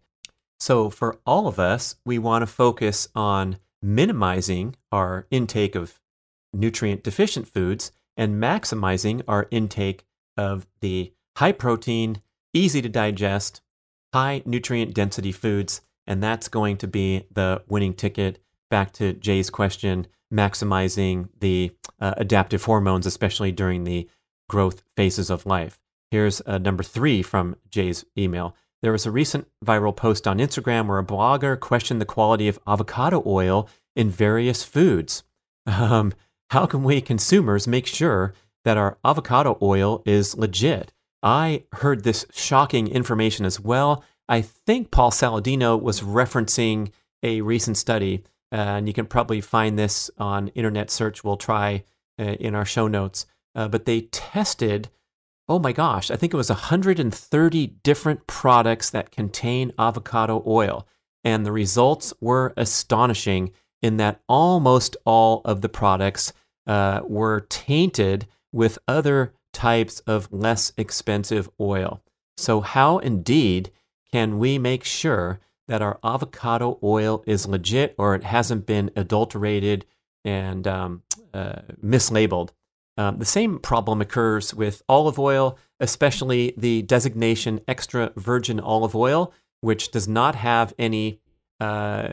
[0.59, 5.99] So, for all of us, we want to focus on minimizing our intake of
[6.53, 10.05] nutrient deficient foods and maximizing our intake
[10.37, 12.21] of the high protein,
[12.53, 13.61] easy to digest,
[14.13, 15.81] high nutrient density foods.
[16.05, 18.43] And that's going to be the winning ticket.
[18.69, 24.09] Back to Jay's question maximizing the uh, adaptive hormones, especially during the
[24.47, 25.80] growth phases of life.
[26.11, 28.55] Here's uh, number three from Jay's email.
[28.81, 32.59] There was a recent viral post on Instagram where a blogger questioned the quality of
[32.67, 35.23] avocado oil in various foods.
[35.65, 36.13] Um,
[36.49, 38.33] how can we consumers make sure
[38.65, 40.91] that our avocado oil is legit?
[41.23, 44.03] I heard this shocking information as well.
[44.27, 46.91] I think Paul Saladino was referencing
[47.23, 51.23] a recent study and you can probably find this on internet search.
[51.23, 51.83] We'll try
[52.19, 53.25] uh, in our show notes.
[53.53, 54.89] Uh, but they tested,
[55.47, 60.87] oh my gosh, I think it was 130 different products that contain avocado oil.
[61.23, 63.51] And the results were astonishing
[63.81, 66.33] in that almost all of the products
[66.67, 72.01] uh, were tainted with other types of less expensive oil.
[72.37, 73.71] So, how indeed
[74.11, 79.85] can we make sure that our avocado oil is legit or it hasn't been adulterated
[80.25, 82.49] and um, uh, mislabeled.
[82.97, 89.33] Um, the same problem occurs with olive oil, especially the designation extra virgin olive oil,
[89.61, 91.19] which does not have any
[91.59, 92.09] uh,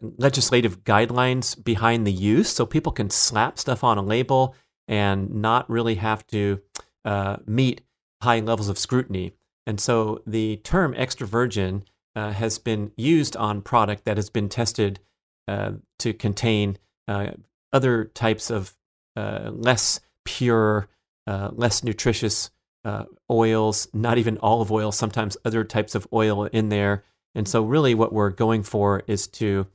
[0.00, 2.48] legislative guidelines behind the use.
[2.50, 4.54] So people can slap stuff on a label
[4.88, 6.60] and not really have to
[7.04, 7.82] uh, meet
[8.22, 9.32] high levels of scrutiny.
[9.66, 14.48] And so the term extra virgin uh, has been used on product that has been
[14.48, 15.00] tested
[15.48, 17.32] uh, to contain uh,
[17.72, 18.76] other types of
[19.16, 20.88] less pure,
[21.26, 22.50] uh, less nutritious
[22.84, 27.04] uh, oils, not even olive oil, sometimes other types of oil in there.
[27.34, 29.66] And so, really, what we're going for is to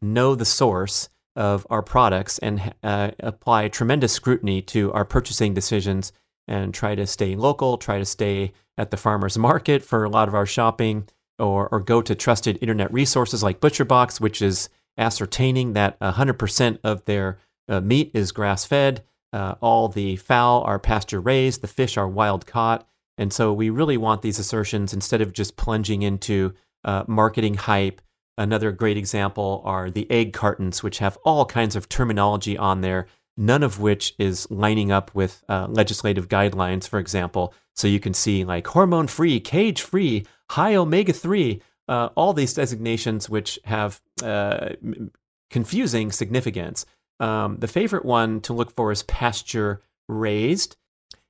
[0.00, 6.12] know the source of our products and uh, apply tremendous scrutiny to our purchasing decisions
[6.48, 10.26] and try to stay local, try to stay at the farmer's market for a lot
[10.26, 11.06] of our shopping,
[11.38, 17.04] or, or go to trusted internet resources like ButcherBox, which is ascertaining that 100% of
[17.04, 17.38] their
[17.68, 19.04] uh, meat is grass fed.
[19.32, 22.88] Uh, all the fowl are pasture raised, the fish are wild caught.
[23.18, 26.54] And so we really want these assertions instead of just plunging into
[26.84, 28.00] uh, marketing hype.
[28.38, 33.06] Another great example are the egg cartons, which have all kinds of terminology on there,
[33.36, 37.52] none of which is lining up with uh, legislative guidelines, for example.
[37.74, 42.54] So you can see like hormone free, cage free, high omega 3, uh, all these
[42.54, 44.70] designations which have uh,
[45.50, 46.86] confusing significance.
[47.20, 50.76] Um, the favorite one to look for is pasture raised.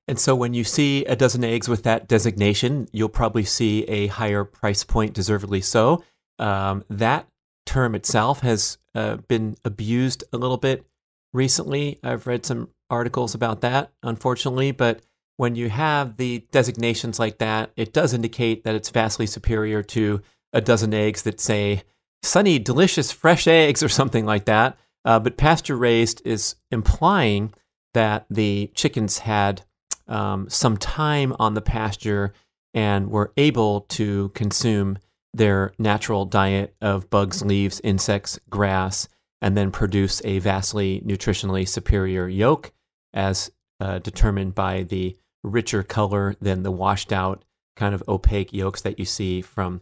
[0.07, 4.07] And so when you see a dozen eggs with that designation, you'll probably see a
[4.07, 6.03] higher price point, deservedly so.
[6.39, 7.29] Um, that
[7.67, 10.87] term itself has uh, been abused a little bit
[11.35, 11.99] recently.
[12.03, 14.73] I've read some articles about that, unfortunately.
[14.73, 15.01] But
[15.37, 20.23] when you have the designations like that, it does indicate that it's vastly superior to
[20.53, 21.83] a dozen eggs that say
[22.23, 24.79] sunny, delicious, fresh eggs or something like that.
[25.05, 27.53] Uh, but pasture raised is implying
[27.95, 29.63] that the chickens had
[30.07, 32.33] um, some time on the pasture
[32.75, 34.99] and were able to consume
[35.35, 39.09] their natural diet of bugs, leaves, insects, grass,
[39.41, 42.73] and then produce a vastly nutritionally superior yolk
[43.15, 47.45] as uh, determined by the richer color than the washed out
[47.77, 49.81] kind of opaque yolks that you see from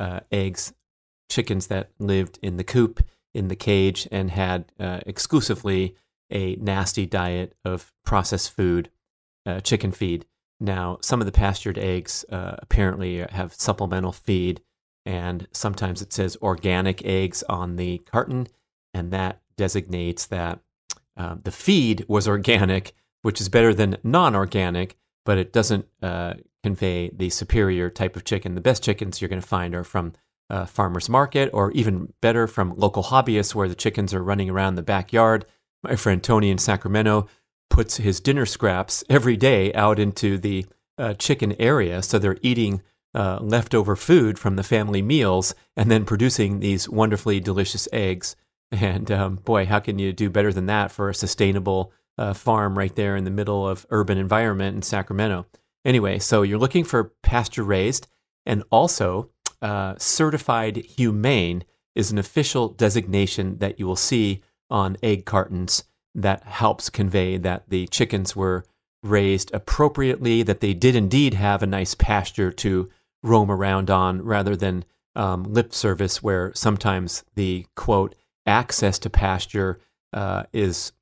[0.00, 0.72] uh, eggs,
[1.28, 5.96] chickens that lived in the coop in the cage and had uh, exclusively
[6.30, 8.90] a nasty diet of processed food,
[9.44, 10.24] uh, chicken feed.
[10.60, 14.62] Now, some of the pastured eggs uh, apparently have supplemental feed,
[15.04, 18.46] and sometimes it says organic eggs on the carton,
[18.94, 20.60] and that designates that
[21.16, 26.34] uh, the feed was organic, which is better than non organic, but it doesn't uh,
[26.62, 28.54] convey the superior type of chicken.
[28.54, 30.14] The best chickens you're going to find are from
[30.54, 34.76] uh, farmer's market, or even better, from local hobbyists where the chickens are running around
[34.76, 35.44] the backyard.
[35.82, 37.26] My friend Tony in Sacramento
[37.70, 40.64] puts his dinner scraps every day out into the
[40.96, 42.82] uh, chicken area, so they're eating
[43.14, 48.36] uh, leftover food from the family meals and then producing these wonderfully delicious eggs.
[48.70, 52.78] And um, boy, how can you do better than that for a sustainable uh, farm
[52.78, 55.46] right there in the middle of urban environment in Sacramento?
[55.84, 58.06] Anyway, so you're looking for pasture raised
[58.46, 59.30] and also
[59.64, 66.44] uh, certified humane is an official designation that you will see on egg cartons that
[66.44, 68.64] helps convey that the chickens were
[69.02, 72.90] raised appropriately, that they did indeed have a nice pasture to
[73.22, 74.84] roam around on, rather than
[75.16, 78.14] um, lip service, where sometimes the quote
[78.46, 79.80] access to pasture
[80.12, 80.92] uh, is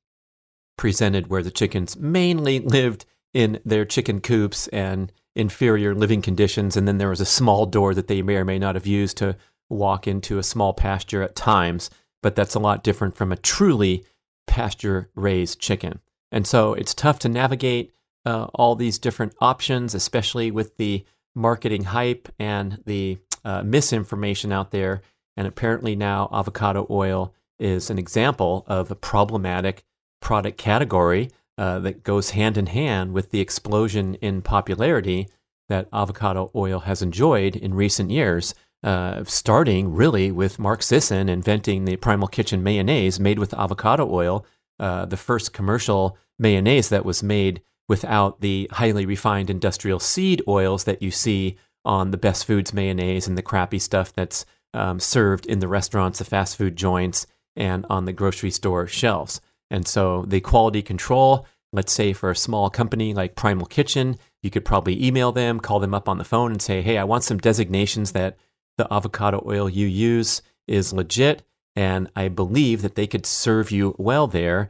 [0.77, 6.77] presented where the chickens mainly lived in their chicken coops and inferior living conditions.
[6.77, 9.17] And then there was a small door that they may or may not have used
[9.17, 9.35] to
[9.69, 11.89] walk into a small pasture at times.
[12.21, 14.05] But that's a lot different from a truly
[14.47, 15.99] pasture raised chicken.
[16.31, 17.93] And so it's tough to navigate
[18.25, 24.71] uh, all these different options, especially with the marketing hype and the uh, misinformation out
[24.71, 25.01] there.
[25.35, 29.83] And apparently now avocado oil is an example of a problematic
[30.21, 35.27] product category uh, that goes hand in hand with the explosion in popularity
[35.69, 41.85] that avocado oil has enjoyed in recent years, uh, starting really with Mark Sisson inventing
[41.85, 44.45] the Primal Kitchen mayonnaise made with avocado oil,
[44.79, 50.83] uh, the first commercial mayonnaise that was made without the highly refined industrial seed oils
[50.85, 55.45] that you see on the best foods mayonnaise and the crappy stuff that's um, served
[55.45, 59.39] in the restaurants, the fast food joints, and on the grocery store shelves.
[59.73, 64.51] And so the quality control, let's say for a small company like Primal Kitchen, you
[64.51, 67.23] could probably email them, call them up on the phone and say, hey, I want
[67.23, 68.37] some designations that
[68.77, 71.41] the avocado oil you use is legit.
[71.75, 74.69] And I believe that they could serve you well there.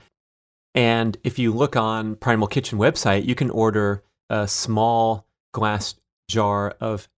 [0.73, 5.95] And if you look on Primal Kitchen website, you can order a small glass
[6.29, 7.09] jar of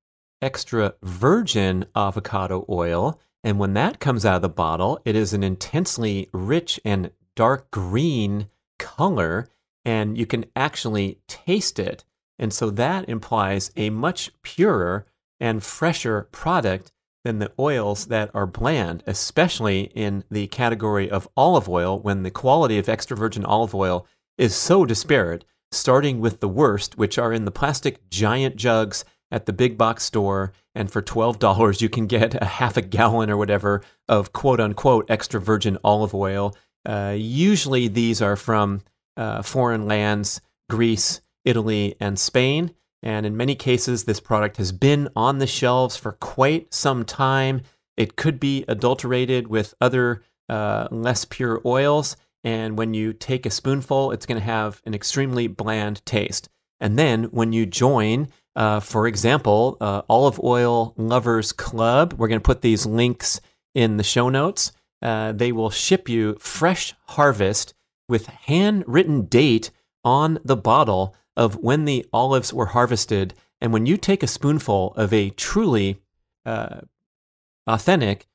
[0.41, 3.19] extra virgin avocado oil.
[3.43, 7.71] And when that comes out of the bottle, it is an intensely rich and dark
[7.71, 9.47] green color
[9.83, 12.03] and you can actually taste it.
[12.39, 15.05] And so that implies a much purer
[15.39, 16.91] and fresher product
[17.23, 22.31] than the oils that are bland, especially in the category of olive oil when the
[22.31, 24.05] quality of extra virgin olive oil
[24.37, 29.45] is so disparate, starting with the worst, which are in the plastic giant jugs at
[29.45, 30.53] the big box store.
[30.75, 35.09] And for $12, you can get a half a gallon or whatever of quote unquote
[35.09, 36.55] extra virgin olive oil
[36.85, 38.81] Uh, usually these are from
[39.17, 42.71] uh, foreign lands, Greece, Italy, and Spain.
[43.01, 47.61] And in many cases, this product has been on the shelves for quite some time.
[47.97, 52.17] It could be adulterated with other uh, less pure oils.
[52.43, 56.49] And when you take a spoonful, it's going to have an extremely bland taste.
[56.79, 62.39] And then when you join, uh, for example, uh, Olive Oil Lovers Club, we're going
[62.39, 63.39] to put these links
[63.73, 64.71] in the show notes.
[65.05, 67.75] Uh, they will ship you fresh harvest
[68.09, 69.69] with handwritten date
[70.03, 73.35] on the bottle of when the olives were harvested.
[73.61, 76.01] And when you take a spoonful of a truly
[76.43, 76.81] uh,
[77.67, 78.25] authentic,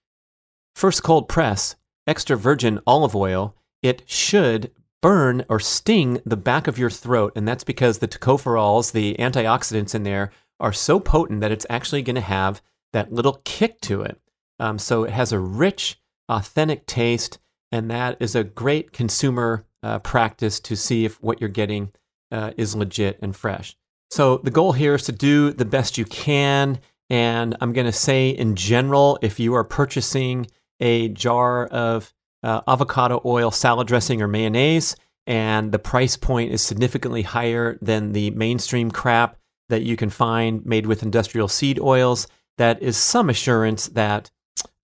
[0.77, 1.75] first cold press,
[2.07, 4.71] extra virgin olive oil, it should
[5.03, 7.33] burn or sting the back of your throat.
[7.35, 12.03] And that's because the tocopherols, the antioxidants in there, are so potent that it's actually
[12.03, 12.63] going to have
[12.93, 14.21] that little kick to it.
[14.61, 15.99] Um, so it has a rich,
[16.31, 17.39] authentic taste.
[17.73, 21.93] And that is a great consumer uh, practice to see if what you're getting
[22.33, 23.77] uh, is legit and fresh.
[24.11, 26.81] So the goal here is to do the best you can.
[27.09, 30.47] And I'm going to say, in general, if you are purchasing
[30.81, 32.13] a jar of
[32.43, 38.13] uh, avocado oil salad dressing or mayonnaise, and the price point is significantly higher than
[38.13, 39.37] the mainstream crap
[39.69, 42.27] that you can find made with industrial seed oils,
[42.59, 44.31] that is some assurance that,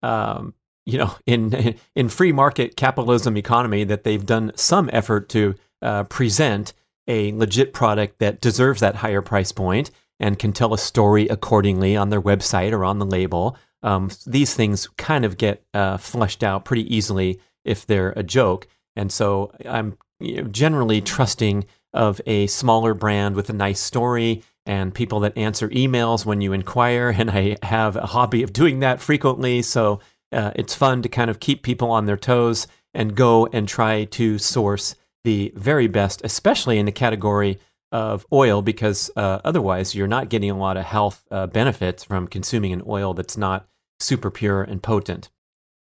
[0.03, 0.55] um,
[0.87, 6.05] you know, in in free market capitalism economy, that they've done some effort to uh,
[6.05, 6.73] present
[7.09, 11.97] a legit product that deserves that higher price point and can tell a story accordingly
[11.97, 13.57] on their website or on the label.
[13.83, 18.67] Um, these things kind of get uh, flushed out pretty easily if they're a joke.
[18.97, 24.43] And so I'm you know, generally trusting of a smaller brand with a nice story
[24.65, 27.15] and people that answer emails when you inquire.
[27.17, 29.63] And I have a hobby of doing that frequently.
[29.63, 30.01] So
[30.33, 34.05] uh, it's fun to kind of keep people on their toes and go and try
[34.05, 37.59] to source the very best, especially in the category
[37.93, 42.27] of oil, because uh, otherwise you're not getting a lot of health uh, benefits from
[42.27, 43.69] consuming an oil that's not
[44.01, 45.31] super pure and potent.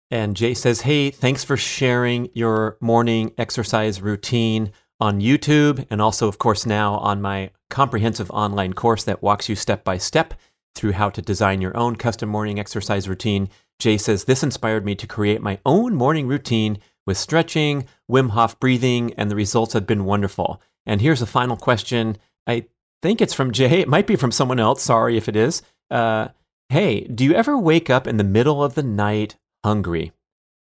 [0.10, 5.86] And Jay says, Hey, thanks for sharing your morning exercise routine on YouTube.
[5.90, 9.98] And also, of course, now on my comprehensive online course that walks you step by
[9.98, 10.34] step
[10.78, 13.50] through how to design your own custom morning exercise routine.
[13.80, 18.60] Jay says, This inspired me to create my own morning routine with stretching, Wim Hof
[18.60, 20.62] breathing, and the results have been wonderful.
[20.86, 22.18] And here's a final question.
[22.46, 22.66] I
[23.02, 23.80] think it's from Jay.
[23.80, 24.82] It might be from someone else.
[24.84, 25.62] Sorry if it is.
[25.92, 26.30] Uh,
[26.70, 29.36] hey, do you ever wake up in the middle of the night
[29.68, 30.14] hungry.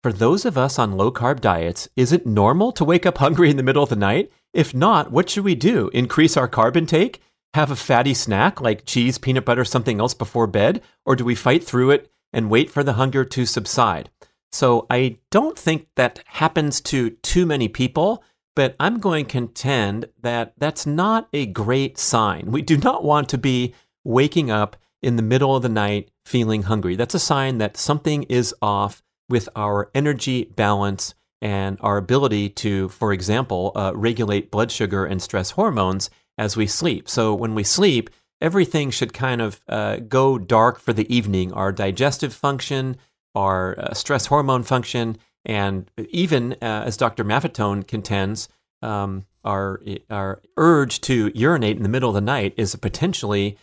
[0.04, 3.50] For those of us on low carb diets, is it normal to wake up hungry
[3.50, 4.32] in the middle of the night?
[4.54, 5.90] If not, what should we do?
[5.94, 7.22] Increase our carb intake?
[7.56, 10.82] Have a fatty snack like cheese, peanut butter, something else before bed?
[11.06, 14.10] Or do we fight through it and wait for the hunger to subside?
[14.52, 18.22] So I don't think that happens to too many people,
[18.58, 22.52] but I'm going to contend that that's not a great sign.
[22.52, 26.64] We do not want to be waking up in the middle of the night feeling
[26.64, 26.98] hungry.
[26.98, 32.90] That's a sign that something is off with our energy balance and our ability to,
[32.90, 37.08] for example, uh, regulate blood sugar and stress hormones as we sleep.
[37.10, 38.10] So when we sleep,
[38.42, 41.54] everything should kind of uh, go dark for the evening.
[41.54, 42.98] Our digestive function,
[43.34, 47.24] our uh, stress hormone function, and even uh, as Dr.
[47.24, 48.50] Maffetone contends,
[48.82, 49.80] um, our
[50.10, 53.58] our urge to urinate in the middle of the night is potentially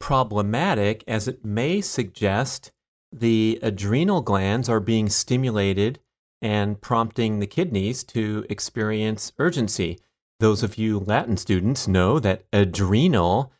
[0.00, 2.72] problematic as it may suggest
[3.12, 6.00] the adrenal glands are being stimulated
[6.40, 10.00] and prompting the kidneys to experience urgency.
[10.42, 13.52] Those of you Latin students know that adrenal,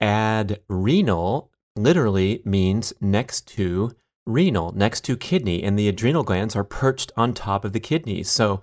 [0.00, 3.90] adrenal, literally means next to
[4.24, 8.30] renal, next to kidney, and the adrenal glands are perched on top of the kidneys.
[8.30, 8.60] So,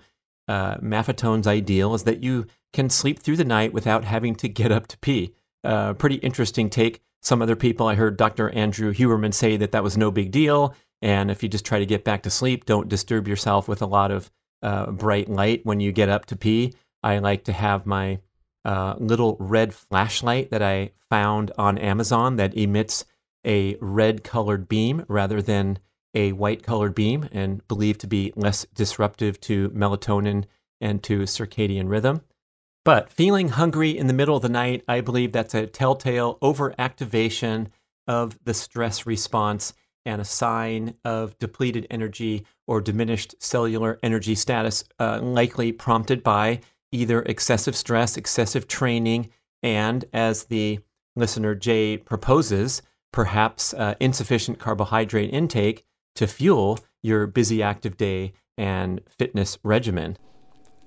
[0.48, 4.72] uh, Maffetone's ideal is that you can sleep through the night without having to get
[4.72, 7.02] up to pee uh, pretty interesting take.
[7.20, 8.48] Some other people, I heard Dr.
[8.48, 10.74] Andrew Huberman say that that was no big deal.
[11.02, 13.86] And if you just try to get back to sleep, don't disturb yourself with a
[13.86, 14.30] lot of
[14.62, 16.72] uh, bright light when you get up to pee.
[17.02, 18.20] I like to have my
[18.64, 23.04] uh, little red flashlight that I found on Amazon that emits
[23.44, 25.78] a red colored beam rather than
[26.14, 30.44] a white colored beam and believed to be less disruptive to melatonin
[30.80, 32.22] and to circadian rhythm.
[32.84, 37.68] But feeling hungry in the middle of the night, I believe that's a telltale overactivation
[38.06, 39.72] of the stress response
[40.04, 46.60] and a sign of depleted energy or diminished cellular energy status, uh, likely prompted by
[46.92, 49.30] either excessive stress, excessive training,
[49.62, 50.78] and as the
[51.16, 52.82] listener Jay proposes,
[53.12, 55.84] perhaps uh, insufficient carbohydrate intake
[56.14, 60.16] to fuel your busy active day and fitness regimen.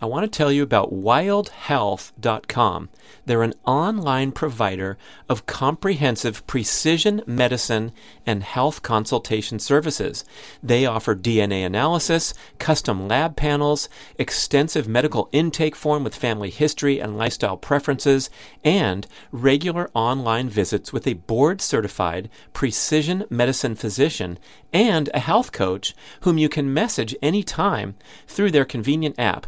[0.02, 2.90] I want to tell you about wildhealth.com.
[3.26, 4.98] They're an online provider
[5.30, 7.94] of comprehensive precision medicine
[8.26, 10.26] and health consultation services.
[10.62, 13.88] They offer DNA analysis, custom lab panels,
[14.20, 18.30] extensive medical intake form with family history and lifestyle preferences,
[18.66, 24.38] and regular online visits with a board certified precision medicine physician
[24.74, 27.96] and a health coach whom you can message anytime
[28.28, 29.48] through their convenient app.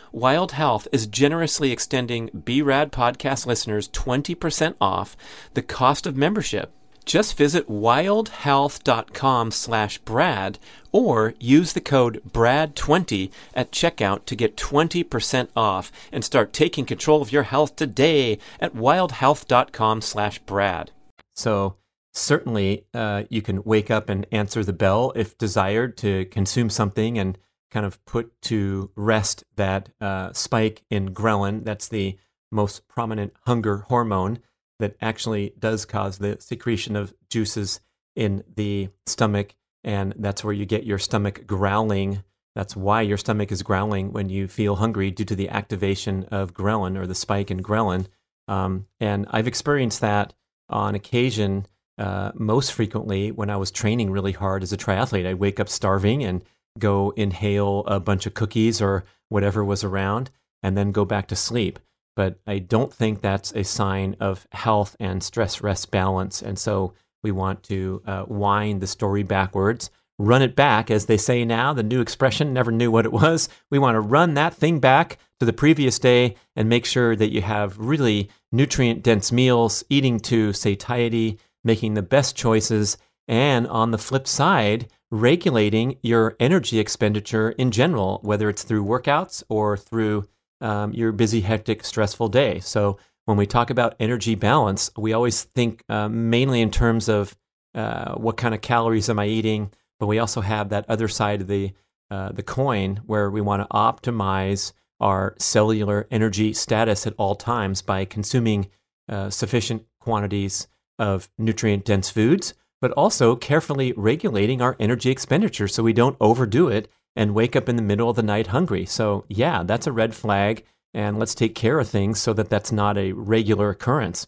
[0.13, 5.15] Wild Health is generously extending BRAD podcast listeners 20% off
[5.53, 6.73] the cost of membership.
[7.05, 10.59] Just visit wildhealth.com slash Brad
[10.91, 17.21] or use the code BRAD20 at checkout to get 20% off and start taking control
[17.21, 20.91] of your health today at wildhealth.com slash Brad.
[21.35, 21.77] So
[22.13, 27.17] certainly uh, you can wake up and answer the bell if desired to consume something
[27.17, 27.37] and
[27.71, 31.63] kind of put to rest that uh, spike in ghrelin.
[31.63, 32.17] That's the
[32.51, 34.39] most prominent hunger hormone
[34.79, 37.79] that actually does cause the secretion of juices
[38.15, 39.55] in the stomach.
[39.83, 42.23] And that's where you get your stomach growling.
[42.55, 46.53] That's why your stomach is growling when you feel hungry due to the activation of
[46.53, 48.07] ghrelin or the spike in ghrelin.
[48.47, 50.33] Um, and I've experienced that
[50.69, 51.67] on occasion,
[51.97, 55.27] uh, most frequently when I was training really hard as a triathlete.
[55.27, 56.43] I'd wake up starving and
[56.79, 60.29] go inhale a bunch of cookies or whatever was around,
[60.63, 61.79] and then go back to sleep.
[62.15, 66.41] But I don't think that's a sign of health and stress rest balance.
[66.41, 66.93] And so
[67.23, 71.73] we want to uh, wind the story backwards, run it back, as they say now.
[71.73, 73.47] The new expression never knew what it was.
[73.69, 77.31] We want to run that thing back to the previous day and make sure that
[77.31, 82.97] you have really nutrient dense meals, eating to satiety, making the best choices.
[83.27, 89.43] And on the flip side, regulating your energy expenditure in general, whether it's through workouts
[89.49, 90.27] or through
[90.61, 92.59] um, your busy, hectic, stressful day.
[92.59, 97.35] So, when we talk about energy balance, we always think uh, mainly in terms of
[97.75, 101.41] uh, what kind of calories am I eating, but we also have that other side
[101.41, 101.73] of the
[102.09, 107.81] uh, the coin where we want to optimize our cellular energy status at all times
[107.81, 108.67] by consuming
[109.07, 110.67] uh, sufficient quantities
[110.99, 116.67] of nutrient dense foods but also carefully regulating our energy expenditure so we don't overdo
[116.67, 118.85] it and wake up in the middle of the night hungry.
[118.85, 122.71] So, yeah, that's a red flag, and let's take care of things so that that's
[122.71, 124.27] not a regular occurrence.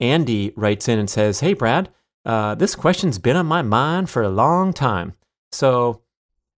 [0.00, 1.90] Andy writes in and says, Hey, Brad,
[2.24, 5.12] uh, this question's been on my mind for a long time.
[5.52, 6.02] So,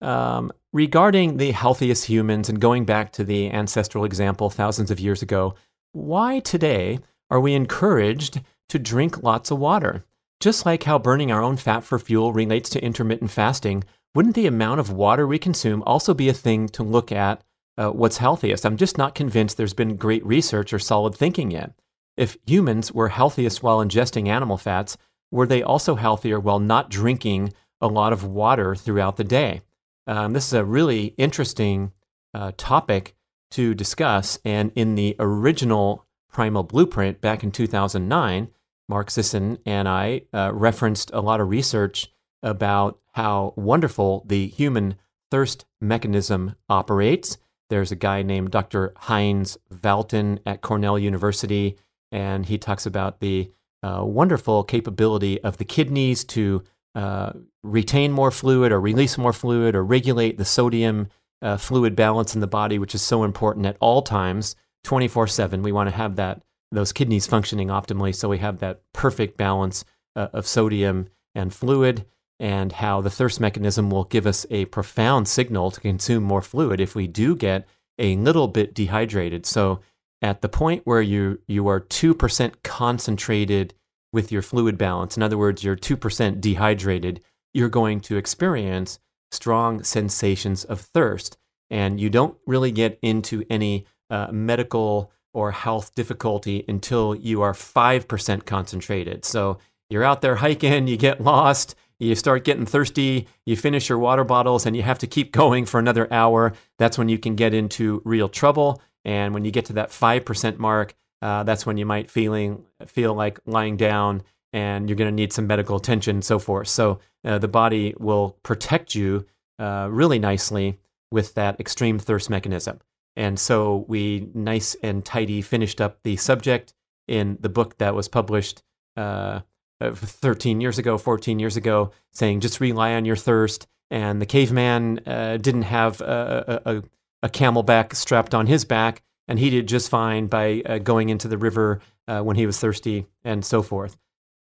[0.01, 5.21] um, regarding the healthiest humans and going back to the ancestral example thousands of years
[5.21, 5.55] ago,
[5.91, 10.03] why today are we encouraged to drink lots of water?
[10.43, 14.45] Just like how burning our own fat for fuel relates to intermittent fasting, wouldn't the
[14.45, 17.41] amount of water we consume also be a thing to look at
[17.77, 18.65] uh, what's healthiest?
[18.65, 21.71] I'm just not convinced there's been great research or solid thinking yet.
[22.17, 24.97] If humans were healthiest while ingesting animal fats,
[25.31, 29.61] were they also healthier while not drinking a lot of water throughout the day?
[30.07, 31.93] Um, this is a really interesting
[32.33, 33.15] uh, topic
[33.51, 34.37] to discuss.
[34.43, 38.49] And in the original Primal Blueprint back in 2009,
[38.89, 42.11] Mark Sisson and I uh, referenced a lot of research
[42.41, 44.95] about how wonderful the human
[45.31, 47.37] thirst mechanism operates.
[47.69, 48.93] There's a guy named Dr.
[48.97, 51.77] Heinz Valtin at Cornell University,
[52.11, 56.63] and he talks about the uh, wonderful capability of the kidneys to
[56.95, 57.31] uh,
[57.63, 61.07] retain more fluid or release more fluid or regulate the sodium
[61.41, 65.63] uh, fluid balance in the body, which is so important at all times, 24 7.
[65.63, 66.41] We want to have that
[66.73, 72.05] those kidneys functioning optimally so we have that perfect balance uh, of sodium and fluid
[72.39, 76.81] and how the thirst mechanism will give us a profound signal to consume more fluid
[76.81, 77.67] if we do get
[77.99, 79.45] a little bit dehydrated.
[79.45, 79.79] So
[80.21, 83.73] at the point where you you are 2% concentrated
[84.11, 87.21] with your fluid balance, in other words, you're 2% dehydrated,
[87.53, 88.99] you're going to experience
[89.31, 91.37] strong sensations of thirst.
[91.69, 97.53] And you don't really get into any uh, medical or health difficulty until you are
[97.53, 99.25] 5% concentrated.
[99.25, 99.57] So
[99.89, 104.23] you're out there hiking, you get lost, you start getting thirsty, you finish your water
[104.23, 106.53] bottles, and you have to keep going for another hour.
[106.77, 108.81] That's when you can get into real trouble.
[109.05, 113.13] And when you get to that 5% mark, uh, that's when you might feeling feel
[113.13, 116.67] like lying down and you're going to need some medical attention and so forth.
[116.67, 119.25] So uh, the body will protect you
[119.57, 120.79] uh, really nicely
[121.11, 122.79] with that extreme thirst mechanism.
[123.15, 126.73] And so we nice and tidy finished up the subject
[127.07, 128.63] in the book that was published
[128.97, 129.41] uh,
[129.81, 133.67] 13 years ago, 14 years ago, saying just rely on your thirst.
[133.91, 136.83] And the caveman uh, didn't have a, a,
[137.21, 141.27] a, CamelBak strapped on his back, and he did just fine by uh, going into
[141.27, 143.97] the river uh, when he was thirsty and so forth.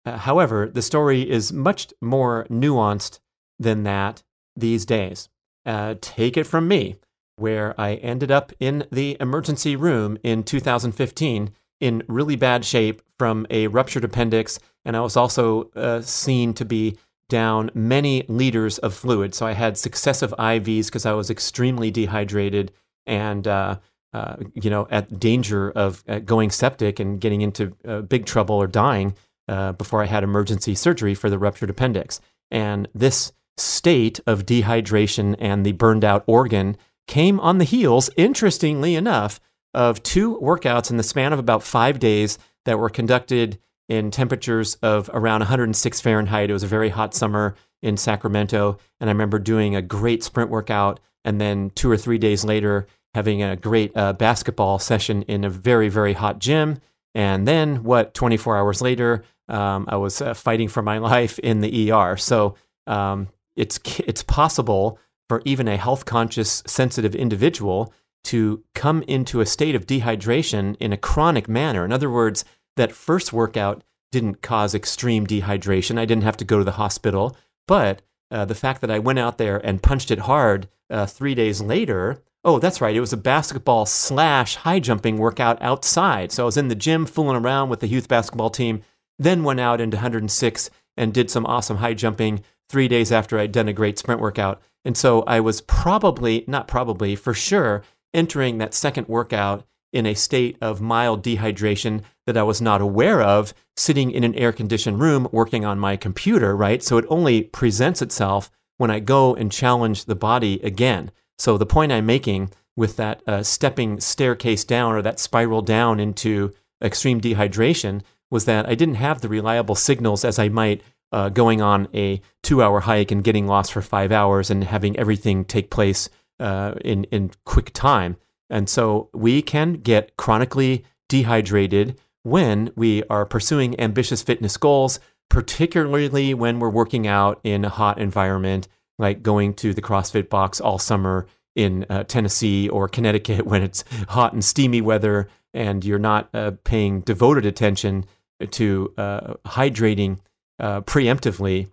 [0.04, 3.20] Uh, however, the story is much more nuanced
[3.58, 4.22] than that
[4.56, 5.28] these days.
[5.64, 6.96] Uh, take it from me
[7.36, 13.46] where I ended up in the emergency room in 2015 in really bad shape from
[13.50, 14.58] a ruptured appendix.
[14.84, 16.96] And I was also uh, seen to be
[17.28, 19.34] down many liters of fluid.
[19.34, 22.72] So I had successive IVs because I was extremely dehydrated
[23.04, 23.78] and, uh,
[24.12, 28.56] uh, you know, at danger of uh, going septic and getting into uh, big trouble
[28.56, 29.14] or dying
[29.48, 32.20] uh, before I had emergency surgery for the ruptured appendix.
[32.50, 36.76] And this state of dehydration and the burned out organ
[37.06, 39.40] came on the heels, interestingly enough,
[39.74, 44.74] of two workouts in the span of about five days that were conducted in temperatures
[44.76, 46.50] of around 106 Fahrenheit.
[46.50, 48.78] It was a very hot summer in Sacramento.
[49.00, 52.86] And I remember doing a great sprint workout and then two or three days later
[53.14, 56.78] having a great uh, basketball session in a very, very hot gym.
[57.14, 61.60] And then, what, 24 hours later, um, I was uh, fighting for my life in
[61.60, 62.16] the ER.
[62.16, 64.98] So um, it's, it's possible
[65.28, 67.92] for even a health conscious, sensitive individual
[68.24, 71.84] to come into a state of dehydration in a chronic manner.
[71.84, 72.44] In other words,
[72.76, 75.98] that first workout didn't cause extreme dehydration.
[75.98, 77.36] I didn't have to go to the hospital.
[77.66, 81.34] But uh, the fact that I went out there and punched it hard uh, three
[81.34, 86.32] days later, oh, that's right, it was a basketball slash high jumping workout outside.
[86.32, 88.82] So I was in the gym fooling around with the youth basketball team,
[89.18, 93.52] then went out into 106 and did some awesome high jumping three days after I'd
[93.52, 94.60] done a great sprint workout.
[94.84, 97.82] And so I was probably, not probably, for sure,
[98.14, 103.22] entering that second workout in a state of mild dehydration that I was not aware
[103.22, 106.82] of, sitting in an air conditioned room working on my computer, right?
[106.82, 111.10] So it only presents itself when I go and challenge the body again.
[111.38, 115.98] So the point I'm making with that uh, stepping staircase down or that spiral down
[115.98, 116.52] into
[116.82, 120.82] extreme dehydration was that I didn't have the reliable signals as I might
[121.16, 124.98] uh, going on a two hour hike and getting lost for five hours and having
[124.98, 128.18] everything take place uh, in, in quick time.
[128.50, 135.00] And so we can get chronically dehydrated when we are pursuing ambitious fitness goals,
[135.30, 140.60] particularly when we're working out in a hot environment, like going to the CrossFit box
[140.60, 145.98] all summer in uh, Tennessee or Connecticut when it's hot and steamy weather and you're
[145.98, 148.04] not uh, paying devoted attention
[148.50, 150.18] to uh, hydrating
[150.58, 151.68] uh, preemptively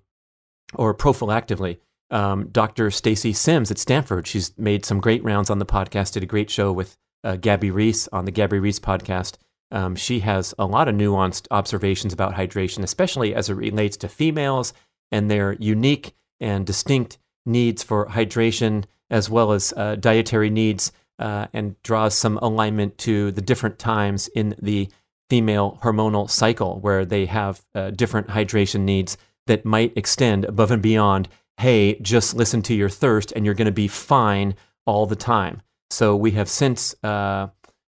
[0.76, 1.78] or prophylactively.
[2.12, 2.92] Um, Dr.
[2.92, 6.50] Stacy Sims at Stanford, she's made some great rounds on the podcast, did a great
[6.50, 9.38] show with uh, Gabby Reece on the Gabby Reece podcast.
[9.72, 14.08] Um, she has a lot of nuanced observations about hydration, especially as it relates to
[14.08, 14.74] females
[15.12, 21.48] and their unique and distinct needs for hydration, as well as uh, dietary needs, uh,
[21.54, 24.90] and draws some alignment to the different times in the
[25.34, 29.18] female hormonal cycle where they have uh, different hydration needs
[29.48, 31.28] that might extend above and beyond,
[31.58, 34.54] hey, just listen to your thirst and you're going to be fine
[34.86, 35.60] all the time.
[35.90, 37.48] So we have since uh,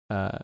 [0.10, 0.40] uh,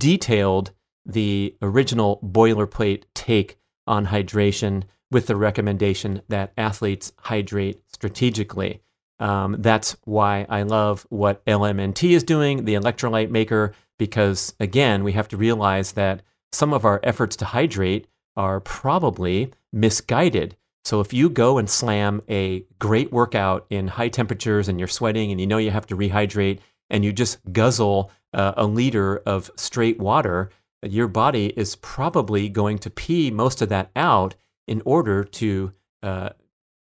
[0.00, 0.72] detailed
[1.06, 3.56] the original boilerplate take
[3.86, 8.82] on hydration with the recommendation that athletes hydrate strategically.
[9.20, 15.12] Um, that's why I love what LMNT is doing, the electrolyte maker, because again, we
[15.12, 16.22] have to realize that
[16.52, 20.56] some of our efforts to hydrate are probably misguided.
[20.86, 25.30] So if you go and slam a great workout in high temperatures and you're sweating
[25.30, 29.50] and you know you have to rehydrate and you just guzzle uh, a liter of
[29.56, 30.48] straight water,
[30.82, 34.34] your body is probably going to pee most of that out
[34.66, 36.30] in order to uh,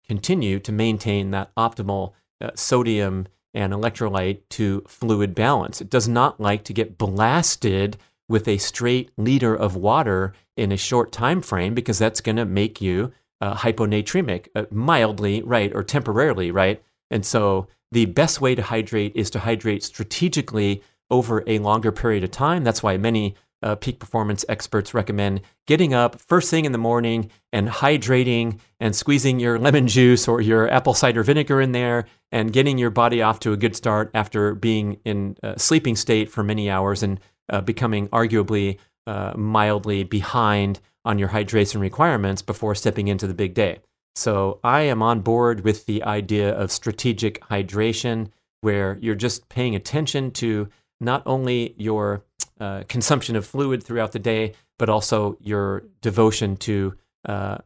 [0.07, 5.81] continue to maintain that optimal uh, sodium and electrolyte to fluid balance.
[5.81, 7.97] It does not like to get blasted
[8.29, 12.45] with a straight liter of water in a short time frame because that's going to
[12.45, 16.83] make you uh, hyponatremic, uh, mildly, right, or temporarily, right?
[17.11, 22.25] And so the best way to hydrate is to hydrate strategically over a longer period
[22.25, 22.65] of time.
[22.65, 27.31] That's why many uh, peak performance experts recommend getting up first thing in the morning
[27.53, 32.53] and hydrating and squeezing your lemon juice or your apple cider vinegar in there and
[32.53, 36.45] getting your body off to a good start after being in a sleeping state for
[36.45, 37.19] many hours and
[37.51, 43.55] uh, becoming arguably uh, mildly behind on your hydration requirements before stepping into the big
[43.55, 43.79] day.
[44.15, 48.31] So I am on board with the idea of strategic hydration,
[48.61, 50.69] where you're just paying attention to
[51.01, 52.23] not only your
[52.61, 56.95] uh, consumption of fluid throughout the day, but also your devotion to
[57.25, 57.59] uh,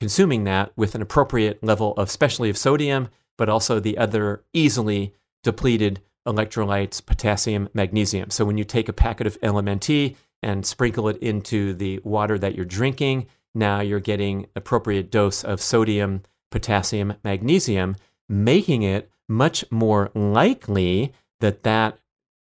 [0.00, 3.08] consuming that with an appropriate level of, especially of sodium,
[3.38, 8.30] but also the other easily depleted electrolytes, potassium, magnesium.
[8.30, 12.54] So when you take a packet of LMNT and sprinkle it into the water that
[12.54, 17.96] you're drinking, now you're getting appropriate dose of sodium, potassium, magnesium,
[18.28, 21.98] making it much more likely that that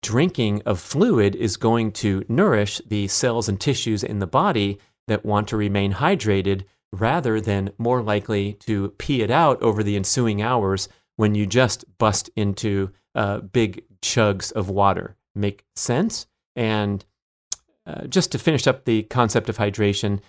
[0.02, 5.26] drinking of fluid is going to nourish the cells and tissues in the body that
[5.26, 10.41] want to remain hydrated rather than more likely to pee it out over the ensuing
[10.41, 15.16] hours when you just bust into uh, big chugs of water.
[15.36, 16.28] Make sense?
[16.56, 17.06] And
[17.86, 20.20] uh, just to finish up the concept of hydration,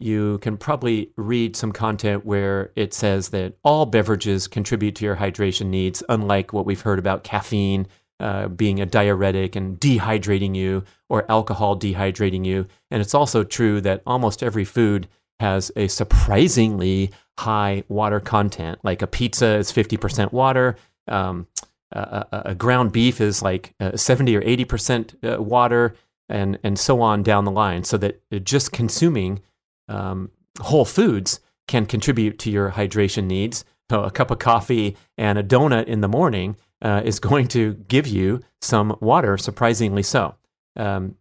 [0.00, 5.16] you can probably read some content where it says that all beverages contribute to your
[5.16, 7.86] hydration needs, unlike what we've heard about caffeine
[8.20, 12.66] uh, being a diuretic and dehydrating you, or alcohol dehydrating you.
[12.90, 15.08] And it's also true that almost every food
[15.40, 18.78] has a surprisingly high water content.
[18.82, 20.76] Like a pizza is 50% water.
[21.06, 21.46] Um,
[21.92, 25.94] a, a, ground beef is like uh, 70 or 80% uh, water,
[26.28, 27.84] and, and so on down the line.
[27.84, 29.40] So that just consuming
[29.88, 33.64] um, whole foods can contribute to your hydration needs.
[33.90, 37.74] So a cup of coffee and a donut in the morning uh, is going to
[37.88, 40.34] give you some water, surprisingly so.
[40.76, 41.16] Um,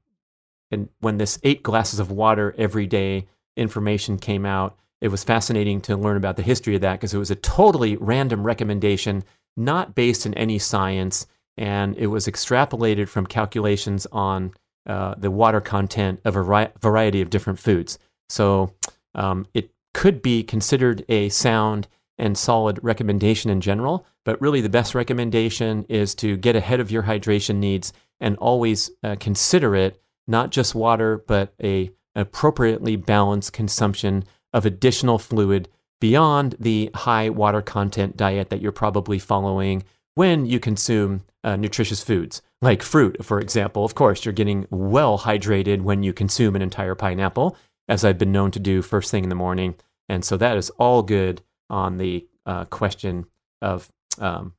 [0.71, 5.81] and when this eight glasses of water every day information came out, it was fascinating
[5.81, 9.23] to learn about the history of that because it was a totally random recommendation,
[9.55, 11.27] not based in any science,
[11.57, 14.51] and it was extrapolated from calculations on
[14.85, 17.99] uh, the water content of a vari- variety of different foods.
[18.29, 18.73] So
[19.15, 21.87] um, it could be considered a sound
[22.17, 26.91] and solid recommendation in general, but really the best recommendation is to get ahead of
[26.91, 33.53] your hydration needs and always uh, consider it not just water, but a appropriately balanced
[33.53, 35.69] consumption of additional fluid
[36.01, 39.81] beyond the high water content diet that you're probably following
[40.15, 43.85] when you consume uh, nutritious foods like fruit, for example.
[43.85, 47.55] Of course, you're getting well hydrated when you consume an entire pineapple,
[47.87, 49.75] as I've been known to do first thing in the morning.
[50.09, 53.27] And so that is all good on the uh, question
[53.61, 54.53] of um,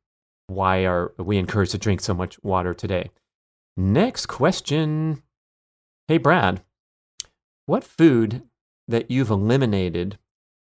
[0.48, 3.10] why are we encouraged to drink so much water today.
[3.76, 5.22] Next question.
[6.08, 6.62] Hey, Brad,
[7.66, 8.42] what food
[8.88, 10.18] that you've eliminated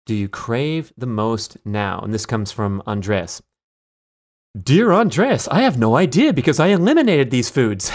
[0.07, 2.01] do you crave the most now?
[2.01, 3.43] And this comes from Andres.
[4.61, 7.93] Dear Andres, I have no idea because I eliminated these foods.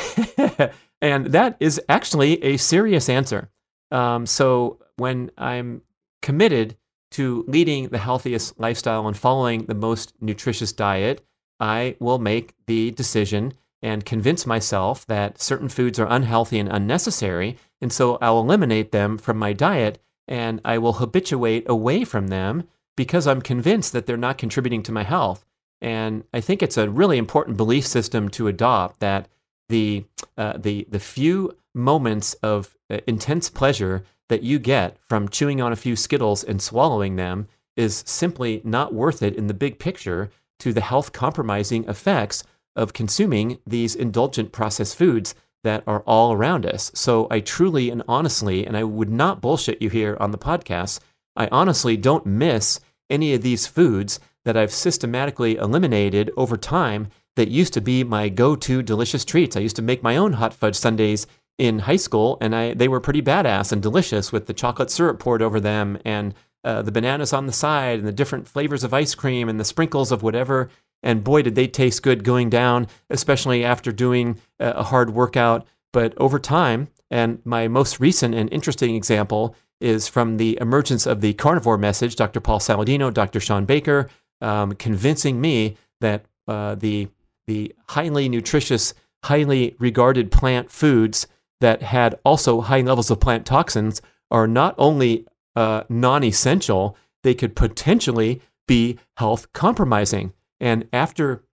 [1.02, 3.50] and that is actually a serious answer.
[3.92, 5.82] Um, so when I'm
[6.22, 6.78] committed
[7.12, 11.26] to leading the healthiest lifestyle and following the most nutritious diet,
[11.60, 17.58] I will make the decision and convince myself that certain foods are unhealthy and unnecessary.
[17.82, 22.66] And so I'll eliminate them from my diet and I will habituate away from them
[22.96, 25.46] because I'm convinced that they're not contributing to my health.
[25.82, 29.30] And I think it's a really important belief system to adopt that
[29.70, 30.06] the,
[30.38, 35.72] uh, the, the few moments of uh, intense pleasure that you get from chewing on
[35.72, 40.30] a few Skittles and swallowing them is simply not worth it in the big picture
[40.60, 42.44] to the health compromising effects
[42.76, 46.92] of consuming these indulgent processed foods that are all around us.
[46.94, 51.00] So I truly and honestly, and I would not bullshit you here on the podcast,
[51.36, 57.50] I honestly don't miss any of these foods that I've systematically eliminated over time that
[57.50, 59.56] used to be my go to delicious treats.
[59.56, 61.28] I used to make my own hot fudge sundaes
[61.60, 65.20] in high school, and I they were pretty badass and delicious with the chocolate syrup
[65.20, 66.34] poured over them and
[66.64, 69.66] uh, the bananas on the side and the different flavors of ice cream and the
[69.66, 70.70] sprinkles of whatever.
[71.04, 75.66] And boy, did they taste good going down, especially after doing a hard workout.
[75.94, 81.22] But over time, and my most recent and interesting example is from the emergence of
[81.22, 82.42] the carnivore message, Dr.
[82.42, 83.40] Paul Saladino, Dr.
[83.40, 84.10] Shawn Baker,
[84.42, 87.08] um, convincing me that uh, the
[87.48, 88.94] the highly nutritious,
[89.24, 91.26] highly regarded plant foods
[91.62, 94.02] that had also high levels of plant toxins
[94.32, 100.34] are not only uh, non-essential, they could potentially be health compromising.
[100.60, 101.44] And after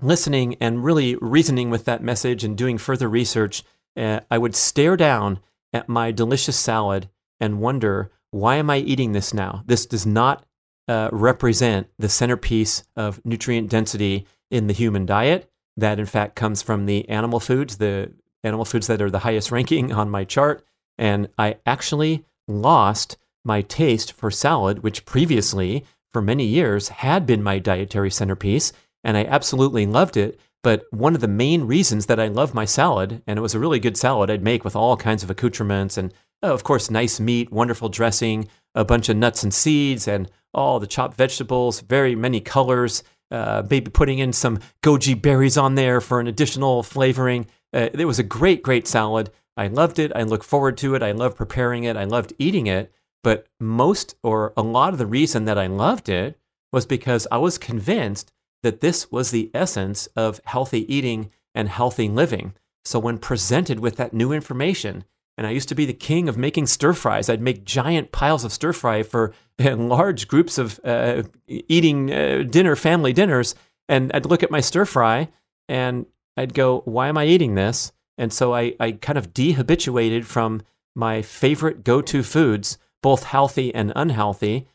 [0.00, 3.64] listening and really reasoning with that message and doing further research,
[3.96, 5.40] uh, I would stare down
[5.72, 7.08] at my delicious salad
[7.40, 9.62] and wonder, why am I eating this now?
[9.66, 10.44] This does not
[10.88, 15.50] uh, represent the centerpiece of nutrient density in the human diet.
[15.76, 18.12] That, in fact, comes from the animal foods, the
[18.44, 20.64] animal foods that are the highest ranking on my chart.
[20.98, 27.42] And I actually lost my taste for salad, which previously, for many years, had been
[27.42, 28.72] my dietary centerpiece.
[29.04, 30.38] And I absolutely loved it.
[30.62, 33.58] But one of the main reasons that I love my salad, and it was a
[33.58, 37.18] really good salad I'd make with all kinds of accoutrements and, uh, of course, nice
[37.18, 42.14] meat, wonderful dressing, a bunch of nuts and seeds, and all the chopped vegetables, very
[42.14, 47.46] many colors, uh, maybe putting in some goji berries on there for an additional flavoring.
[47.72, 49.30] Uh, it was a great, great salad.
[49.56, 50.12] I loved it.
[50.14, 51.02] I look forward to it.
[51.02, 51.96] I love preparing it.
[51.96, 52.92] I loved eating it.
[53.22, 56.38] But most or a lot of the reason that I loved it
[56.72, 62.08] was because I was convinced that this was the essence of healthy eating and healthy
[62.08, 62.54] living.
[62.84, 65.04] So when presented with that new information,
[65.38, 67.28] and I used to be the king of making stir fries.
[67.28, 72.76] I'd make giant piles of stir fry for large groups of uh, eating uh, dinner,
[72.76, 73.54] family dinners.
[73.88, 75.28] And I'd look at my stir fry
[75.68, 76.06] and
[76.36, 77.92] I'd go, why am I eating this?
[78.18, 80.62] And so I, I kind of dehabituated from
[80.94, 84.66] my favorite go to foods, both healthy and unhealthy,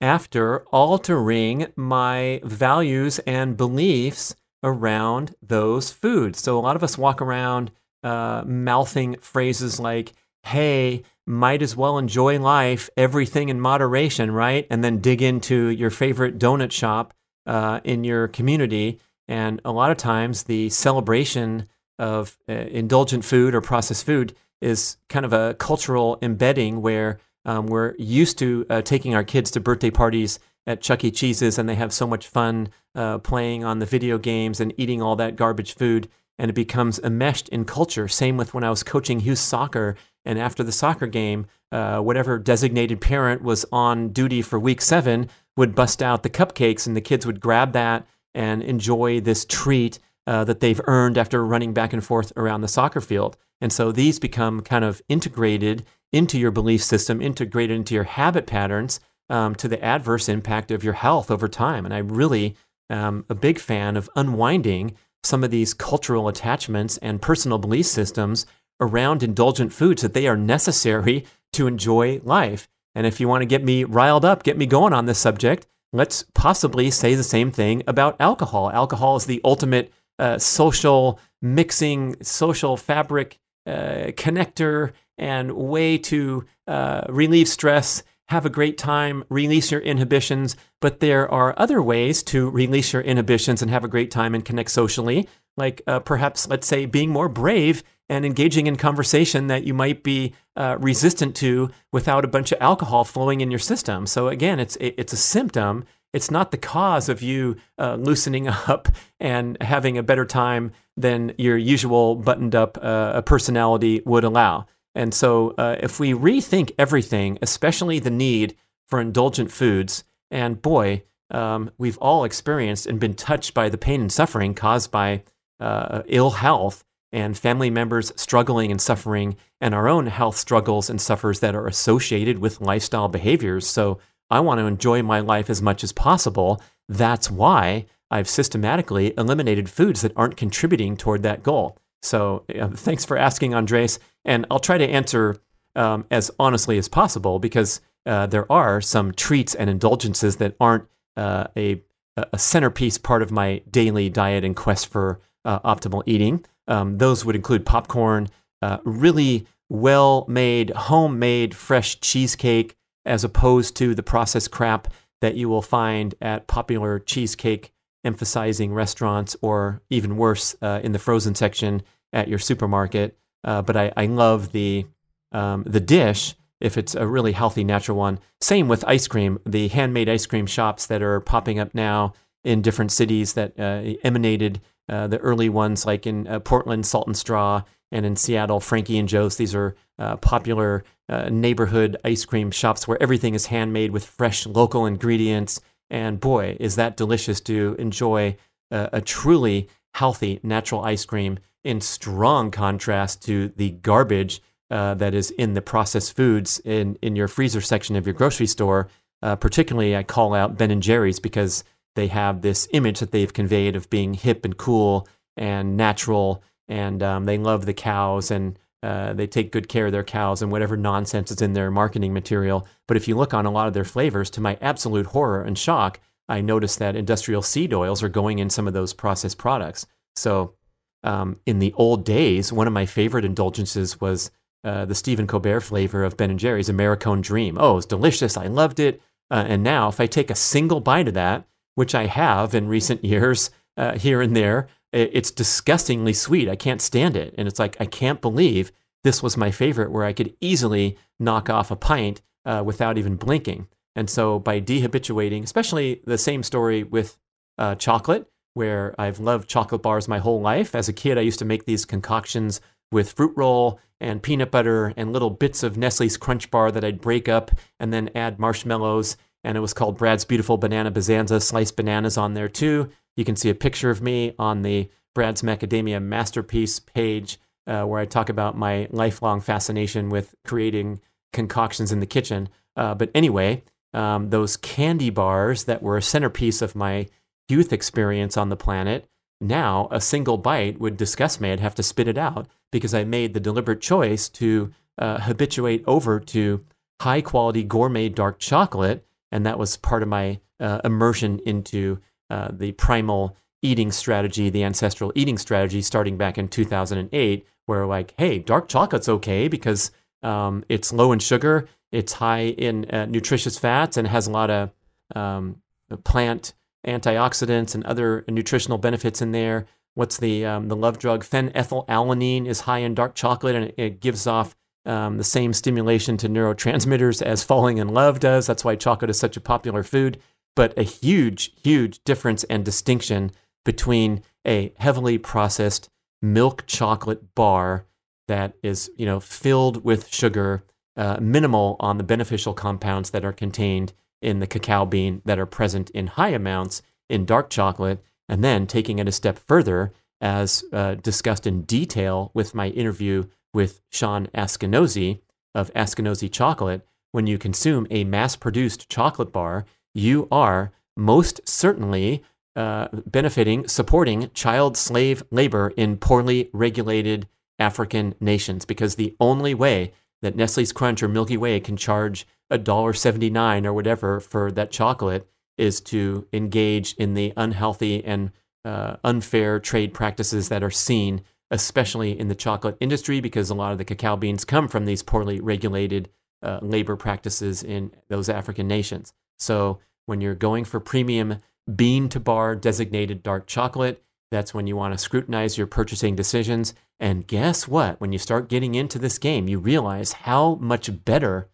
[0.00, 6.40] after altering my values and beliefs around those foods.
[6.40, 7.70] So a lot of us walk around
[8.02, 14.66] uh, mouthing phrases like, hey, might as well enjoy life, everything in moderation, right?
[14.70, 17.14] And then dig into your favorite donut shop
[17.46, 18.98] uh, in your community.
[19.30, 21.68] And a lot of times, the celebration
[22.00, 27.66] of uh, indulgent food or processed food is kind of a cultural embedding where um,
[27.66, 31.12] we're used to uh, taking our kids to birthday parties at Chuck E.
[31.12, 35.00] Cheese's and they have so much fun uh, playing on the video games and eating
[35.00, 38.08] all that garbage food and it becomes enmeshed in culture.
[38.08, 42.38] Same with when I was coaching youth soccer, and after the soccer game, uh, whatever
[42.38, 45.28] designated parent was on duty for week seven
[45.58, 49.98] would bust out the cupcakes, and the kids would grab that and enjoy this treat
[50.26, 53.36] uh, that they've earned after running back and forth around the soccer field.
[53.60, 58.46] And so these become kind of integrated into your belief system, integrated into your habit
[58.46, 61.84] patterns um, to the adverse impact of your health over time.
[61.84, 62.56] And I really
[62.88, 68.46] am a big fan of unwinding some of these cultural attachments and personal belief systems
[68.80, 72.68] around indulgent foods that they are necessary to enjoy life.
[72.94, 75.66] And if you want to get me riled up, get me going on this subject,
[75.92, 78.70] let's possibly say the same thing about alcohol.
[78.70, 87.02] Alcohol is the ultimate uh, social mixing, social fabric uh, connector and way to uh,
[87.08, 90.56] relieve stress have a great time, release your inhibitions.
[90.80, 94.44] But there are other ways to release your inhibitions and have a great time and
[94.44, 99.62] connect socially, like uh, perhaps, let's say, being more brave and engaging in conversation that
[99.64, 104.04] you might be uh, resistant to without a bunch of alcohol flowing in your system.
[104.04, 105.84] So again, it's it's a symptom.
[106.12, 108.88] It's not the cause of you uh, loosening up
[109.20, 114.66] and having a better time than your usual buttoned up uh, personality would allow.
[114.96, 118.56] And so, uh, if we rethink everything, especially the need
[118.88, 120.02] for indulgent foods,
[120.32, 124.90] and boy, um, we've all experienced and been touched by the pain and suffering caused
[124.90, 125.22] by
[125.60, 126.82] uh, ill health
[127.12, 131.66] and family members struggling and suffering, and our own health struggles and suffers that are
[131.66, 133.66] associated with lifestyle behaviors.
[133.66, 133.98] So,
[134.30, 136.62] I want to enjoy my life as much as possible.
[136.88, 141.78] That's why I've systematically eliminated foods that aren't contributing toward that goal.
[142.02, 143.98] So uh, thanks for asking, Andres.
[144.24, 145.36] And I'll try to answer
[145.76, 150.84] um, as honestly as possible because uh, there are some treats and indulgences that aren't
[151.16, 151.82] uh, a,
[152.16, 156.44] a centerpiece part of my daily diet and quest for uh, optimal eating.
[156.70, 158.28] Um, those would include popcorn,
[158.62, 164.88] uh, really well made, homemade, fresh cheesecake, as opposed to the processed crap
[165.20, 167.72] that you will find at popular cheesecake
[168.04, 173.18] emphasizing restaurants or even worse uh, in the frozen section at your supermarket.
[173.44, 174.86] Uh, but I, I love the
[175.32, 178.18] um, the dish if it's a really healthy natural one.
[178.40, 179.38] Same with ice cream.
[179.46, 182.14] The handmade ice cream shops that are popping up now
[182.44, 184.60] in different cities that uh, emanated
[184.90, 187.62] uh, the early ones, like in uh, Portland, Salt and Straw,
[187.92, 189.36] and in Seattle, Frankie and Jo's.
[189.36, 194.46] These are uh, popular uh, neighborhood ice cream shops where everything is handmade with fresh
[194.46, 195.60] local ingredients
[195.90, 198.36] and boy, is that delicious to enjoy
[198.72, 205.32] a truly healthy natural ice cream in strong contrast to the garbage uh, that is
[205.32, 208.88] in the processed foods in, in your freezer section of your grocery store.
[209.20, 211.64] Particularly, I call out Ben and Jerry's because
[211.94, 217.02] they have this image that they've conveyed of being hip and cool and natural, and
[217.02, 220.50] um, they love the cows and uh, they take good care of their cows and
[220.50, 222.66] whatever nonsense is in their marketing material.
[222.88, 225.58] But if you look on a lot of their flavors, to my absolute horror and
[225.58, 229.86] shock, I noticed that industrial seed oils are going in some of those processed products.
[230.16, 230.54] So,
[231.02, 234.30] um, in the old days, one of my favorite indulgences was
[234.64, 237.56] uh, the Stephen Colbert flavor of Ben and Jerry's Americone Dream.
[237.58, 238.36] Oh, it's delicious!
[238.36, 239.00] I loved it.
[239.30, 242.68] Uh, and now, if I take a single bite of that, which I have in
[242.68, 246.48] recent years uh, here and there, it's disgustingly sweet.
[246.48, 248.72] I can't stand it, and it's like I can't believe
[249.04, 253.16] this was my favorite, where I could easily knock off a pint uh, without even
[253.16, 253.68] blinking.
[253.94, 257.18] And so by dehabituating, especially the same story with
[257.56, 260.74] uh, chocolate, where I've loved chocolate bars my whole life.
[260.74, 262.60] As a kid, I used to make these concoctions
[262.92, 267.00] with fruit roll and peanut butter and little bits of Nestle's Crunch Bar that I'd
[267.00, 269.16] break up and then add marshmallows.
[269.44, 272.90] And it was called Brad's Beautiful Banana Bonanza, sliced bananas on there too.
[273.16, 278.00] You can see a picture of me on the Brad's Macadamia Masterpiece page uh, where
[278.00, 281.00] I talk about my lifelong fascination with creating
[281.32, 282.48] concoctions in the kitchen.
[282.76, 283.62] Uh, but anyway,
[283.92, 287.08] um, those candy bars that were a centerpiece of my
[287.48, 289.08] youth experience on the planet,
[289.40, 291.50] now a single bite would disgust me.
[291.50, 295.82] I'd have to spit it out because I made the deliberate choice to uh, habituate
[295.86, 296.64] over to
[297.00, 299.06] high quality gourmet dark chocolate.
[299.32, 304.64] And that was part of my uh, immersion into uh, the primal eating strategy, the
[304.64, 309.90] ancestral eating strategy, starting back in 2008, where like, hey, dark chocolate's okay because
[310.22, 314.50] um, it's low in sugar, it's high in uh, nutritious fats, and has a lot
[314.50, 314.70] of
[315.14, 315.60] um,
[316.04, 316.54] plant
[316.86, 319.66] antioxidants and other nutritional benefits in there.
[319.94, 321.24] What's the um, the love drug?
[321.24, 324.56] Phenethylalanine is high in dark chocolate, and it, it gives off
[324.86, 328.46] um, the same stimulation to neurotransmitters as falling in love does.
[328.46, 330.18] That's why chocolate is such a popular food.
[330.56, 333.30] But a huge, huge difference and distinction
[333.64, 335.88] between a heavily processed
[336.22, 337.86] milk chocolate bar
[338.28, 340.64] that is, you know, filled with sugar,
[340.96, 345.46] uh, minimal on the beneficial compounds that are contained in the cacao bean that are
[345.46, 350.62] present in high amounts in dark chocolate, and then taking it a step further, as
[350.72, 355.20] uh, discussed in detail with my interview with Shawn Askinosie
[355.54, 362.22] of Askinosie Chocolate, when you consume a mass produced chocolate bar, you are most certainly
[362.56, 367.26] uh, benefiting, supporting child slave labor in poorly regulated
[367.58, 369.92] African nations because the only way
[370.22, 374.50] that Nestle's Crunch or Milky Way can charge a dollar seventy nine or whatever for
[374.52, 378.32] that chocolate is to engage in the unhealthy and
[378.64, 383.72] uh, unfair trade practices that are seen, especially in the chocolate industry, because a lot
[383.72, 386.08] of the cacao beans come from these poorly regulated
[386.42, 389.12] uh, labor practices in those African nations.
[389.38, 391.38] So when you're going for premium
[391.74, 396.74] bean to bar designated dark chocolate, that's when you want to scrutinize your purchasing decisions.
[397.00, 398.00] And guess what?
[398.00, 401.48] When you start getting into this game, you realize how much better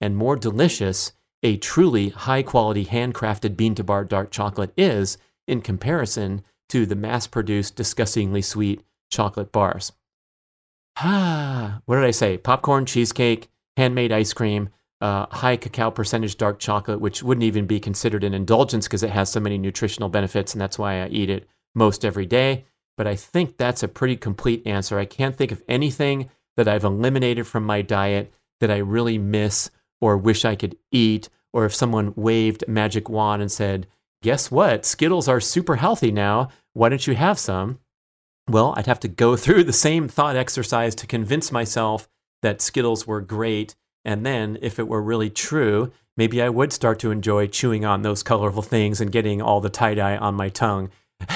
[0.00, 1.12] and more delicious
[1.42, 6.96] a truly high quality handcrafted bean to bar dark chocolate is in comparison to the
[6.96, 9.92] mass produced, disgustingly sweet chocolate bars.
[10.98, 12.38] Ah, what did I say?
[12.38, 17.78] Popcorn, cheesecake, handmade ice cream, uh, high cacao percentage dark chocolate, which wouldn't even be
[17.80, 21.28] considered an indulgence because it has so many nutritional benefits, and that's why I eat
[21.28, 22.64] it most every day.
[22.96, 24.98] But I think that's a pretty complete answer.
[24.98, 29.70] I can't think of anything that I've eliminated from my diet that I really miss
[30.00, 33.86] or wish I could eat, or if someone waved a magic wand and said,
[34.22, 34.86] Guess what?
[34.86, 36.48] Skittles are super healthy now.
[36.72, 37.80] Why don't you have some?
[38.48, 42.08] Well, I'd have to go through the same thought exercise to convince myself
[42.42, 43.74] that Skittles were great.
[44.04, 48.02] And then, if it were really true, maybe I would start to enjoy chewing on
[48.02, 50.90] those colorful things and getting all the tie dye on my tongue.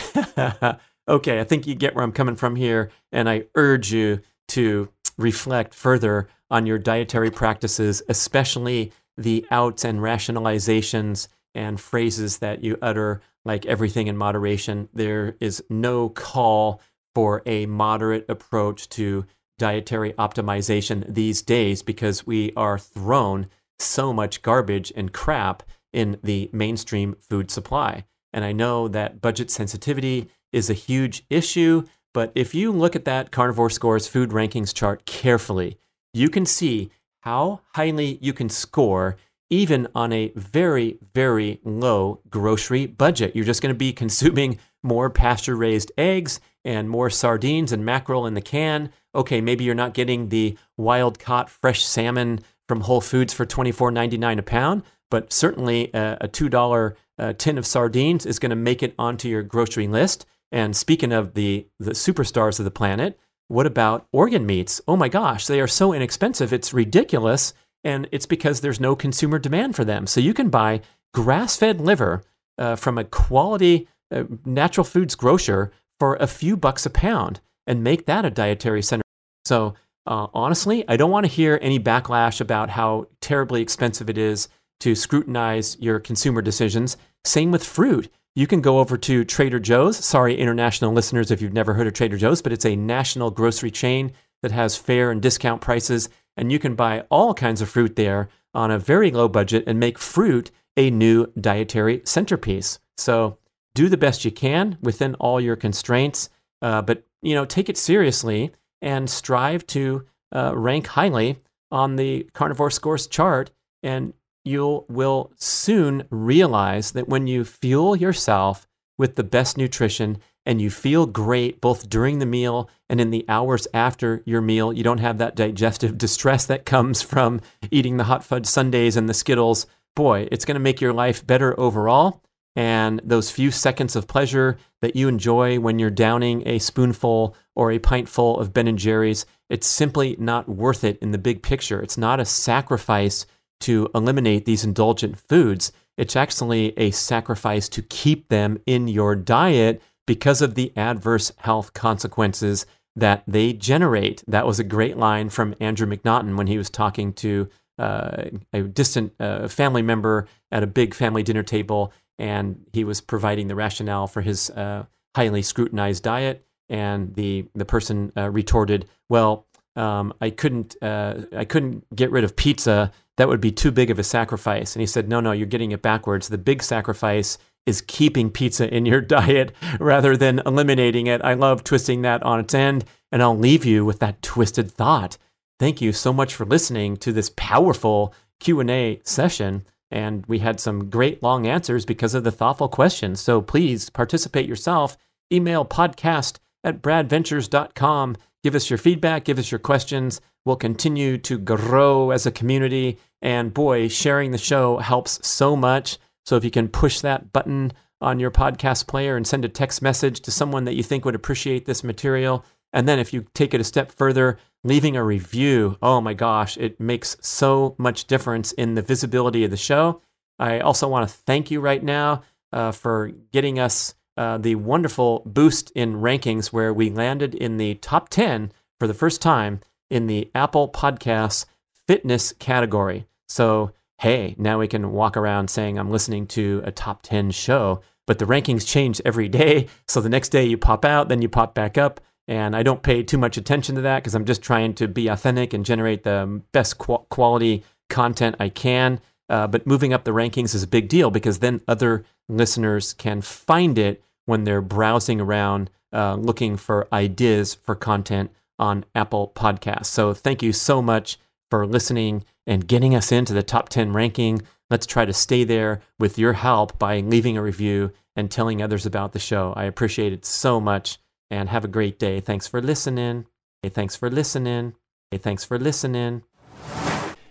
[1.08, 2.90] okay, I think you get where I'm coming from here.
[3.10, 4.88] And I urge you to
[5.18, 12.78] reflect further on your dietary practices, especially the outs and rationalizations and phrases that you
[12.80, 14.88] utter, like everything in moderation.
[14.94, 16.80] There is no call
[17.14, 19.24] for a moderate approach to
[19.58, 23.46] dietary optimization these days because we are thrown
[23.78, 28.04] so much garbage and crap in the mainstream food supply.
[28.32, 31.84] And I know that budget sensitivity is a huge issue,
[32.14, 35.78] but if you look at that Carnivore Scores food rankings chart carefully,
[36.12, 36.90] you can see
[37.20, 39.16] how highly you can score
[39.50, 43.34] even on a very, very low grocery budget.
[43.34, 48.26] You're just going to be consuming more pasture raised eggs and more sardines and mackerel
[48.26, 48.90] in the can.
[49.14, 54.38] Okay, maybe you're not getting the wild caught fresh salmon from Whole Foods for $24.99
[54.38, 58.82] a pound, but certainly a, a $2 uh, tin of sardines is going to make
[58.82, 60.26] it onto your grocery list.
[60.52, 64.80] And speaking of the, the superstars of the planet, what about organ meats?
[64.86, 67.52] Oh my gosh, they are so inexpensive, it's ridiculous.
[67.82, 70.06] And it's because there's no consumer demand for them.
[70.06, 70.82] So you can buy
[71.14, 72.22] grass fed liver
[72.58, 77.84] uh, from a quality uh, natural foods grocer for a few bucks a pound and
[77.84, 79.04] make that a dietary center.
[79.44, 79.74] So
[80.06, 84.48] uh, honestly, I don't want to hear any backlash about how terribly expensive it is
[84.80, 86.96] to scrutinize your consumer decisions.
[87.24, 88.10] Same with fruit.
[88.34, 90.02] You can go over to Trader Joe's.
[90.02, 93.70] Sorry, international listeners, if you've never heard of Trader Joe's, but it's a national grocery
[93.70, 96.08] chain that has fair and discount prices.
[96.36, 99.78] And you can buy all kinds of fruit there on a very low budget and
[99.78, 102.78] make fruit a new dietary centerpiece.
[102.96, 103.36] So
[103.74, 106.28] do the best you can within all your constraints,
[106.62, 108.52] uh, but you know take it seriously
[108.82, 111.38] and strive to uh, rank highly
[111.70, 113.50] on the carnivore scores chart
[113.82, 114.12] and
[114.44, 118.66] you will soon realize that when you fuel yourself
[118.98, 123.24] with the best nutrition and you feel great both during the meal and in the
[123.28, 127.40] hours after your meal, you don't have that digestive distress that comes from
[127.70, 129.66] eating the hot fudge sundaes and the Skittles.
[129.94, 132.22] Boy, it's going to make your life better overall.
[132.56, 137.70] And those few seconds of pleasure that you enjoy when you're downing a spoonful or
[137.70, 141.80] a pintful of Ben and Jerry's, it's simply not worth it in the big picture.
[141.80, 143.26] It's not a sacrifice
[143.60, 145.72] to eliminate these indulgent foods.
[145.96, 151.72] It's actually a sacrifice to keep them in your diet because of the adverse health
[151.72, 154.24] consequences that they generate.
[154.26, 157.48] That was a great line from Andrew McNaughton when he was talking to
[157.78, 163.00] uh, a distant uh, family member at a big family dinner table, and he was
[163.00, 164.84] providing the rationale for his uh,
[165.16, 166.46] highly scrutinized diet.
[166.68, 172.22] And the the person uh, retorted, "Well, um, I couldn't uh, I couldn't get rid
[172.22, 174.74] of pizza that would be too big of a sacrifice.
[174.74, 176.28] And he said, No, no, you're getting it backwards.
[176.28, 181.20] The big sacrifice is keeping pizza in your diet rather than eliminating it.
[181.22, 182.86] I love twisting that on its end.
[183.12, 185.18] And I'll leave you with that twisted thought.
[185.58, 190.88] Thank you so much for listening to this powerful Q&A session and we had some
[190.90, 193.20] great long answers because of the thoughtful questions.
[193.20, 194.96] So please participate yourself.
[195.32, 198.16] Email podcast at bradventures.com.
[198.42, 200.20] Give us your feedback, give us your questions.
[200.44, 205.98] We'll continue to grow as a community and boy, sharing the show helps so much.
[206.24, 209.82] So if you can push that button on your podcast player and send a text
[209.82, 212.44] message to someone that you think would appreciate this material.
[212.72, 216.56] And then if you take it a step further, leaving a review, oh my gosh,
[216.56, 220.02] it makes so much difference in the visibility of the show.
[220.38, 225.22] I also want to thank you right now uh, for getting us uh, the wonderful
[225.26, 230.06] boost in rankings where we landed in the top 10 for the first time in
[230.06, 231.46] the Apple Podcasts
[231.86, 233.06] fitness category.
[233.28, 237.82] So, hey, now we can walk around saying I'm listening to a top 10 show,
[238.06, 239.68] but the rankings change every day.
[239.88, 242.00] So the next day you pop out, then you pop back up.
[242.30, 245.08] And I don't pay too much attention to that because I'm just trying to be
[245.08, 249.00] authentic and generate the best qu- quality content I can.
[249.28, 253.20] Uh, but moving up the rankings is a big deal because then other listeners can
[253.20, 258.30] find it when they're browsing around uh, looking for ideas for content
[258.60, 259.86] on Apple Podcasts.
[259.86, 261.18] So thank you so much
[261.50, 264.42] for listening and getting us into the top 10 ranking.
[264.70, 268.86] Let's try to stay there with your help by leaving a review and telling others
[268.86, 269.52] about the show.
[269.56, 270.98] I appreciate it so much
[271.30, 272.20] and have a great day.
[272.20, 273.26] Thanks for listening.
[273.62, 274.74] Hey, thanks for listening.
[275.10, 276.22] Hey, thanks for listening.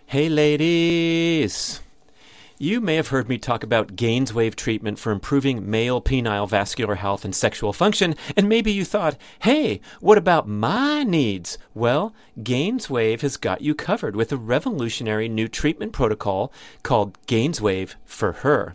[0.06, 1.80] Hey, ladies.
[2.62, 7.24] You may have heard me talk about Gainswave treatment for improving male penile vascular health
[7.24, 11.56] and sexual function, and maybe you thought, hey, what about my needs?
[11.72, 16.52] Well, Gainswave has got you covered with a revolutionary new treatment protocol
[16.82, 18.74] called Gainswave for Her.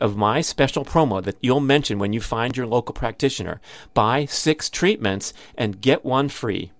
[0.00, 3.60] of my special promo that you'll mention when you find your local practitioner.
[3.94, 6.72] Buy six treatments and get one free.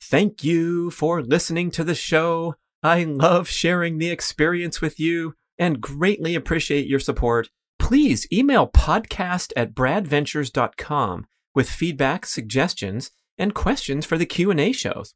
[0.00, 2.54] Thank you for listening to the show.
[2.82, 7.50] I love sharing the experience with you and greatly appreciate your support.
[7.78, 15.14] Please email podcast at bradventures.com with feedback, suggestions, and questions for the Q&A shows.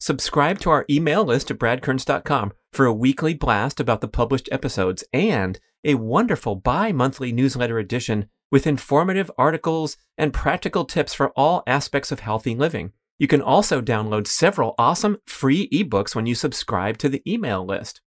[0.00, 5.04] Subscribe to our email list at bradkearns.com for a weekly blast about the published episodes
[5.12, 11.62] and a wonderful bi monthly newsletter edition with informative articles and practical tips for all
[11.66, 12.92] aspects of healthy living.
[13.18, 18.00] You can also download several awesome free ebooks when you subscribe to the email list.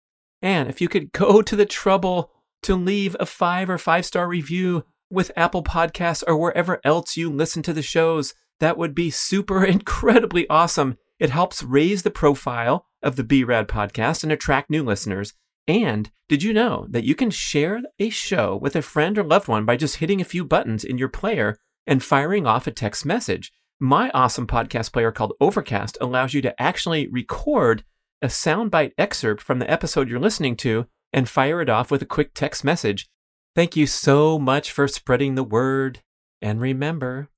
[0.41, 2.31] And if you could go to the trouble
[2.63, 7.31] to leave a five or five star review with Apple Podcasts or wherever else you
[7.31, 10.99] listen to the shows, that would be super incredibly awesome.
[11.19, 15.35] It helps raise the profile of the B.rad podcast and attract new listeners.
[15.67, 19.49] And did you know that you can share a show with a friend or loved
[19.49, 23.05] one by just hitting a few buttons in your player and firing off a text
[23.07, 23.53] message?
[23.81, 27.85] My awesome podcast player called Overcast allows you to actually record
[28.23, 32.07] a soundbite excerpt from the episode you're listening to and fire it off with a
[32.07, 33.09] quick text message.
[33.55, 36.03] Thank you so much for spreading the word.
[36.43, 37.29] And remember,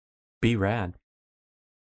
[0.40, 0.94] be rad.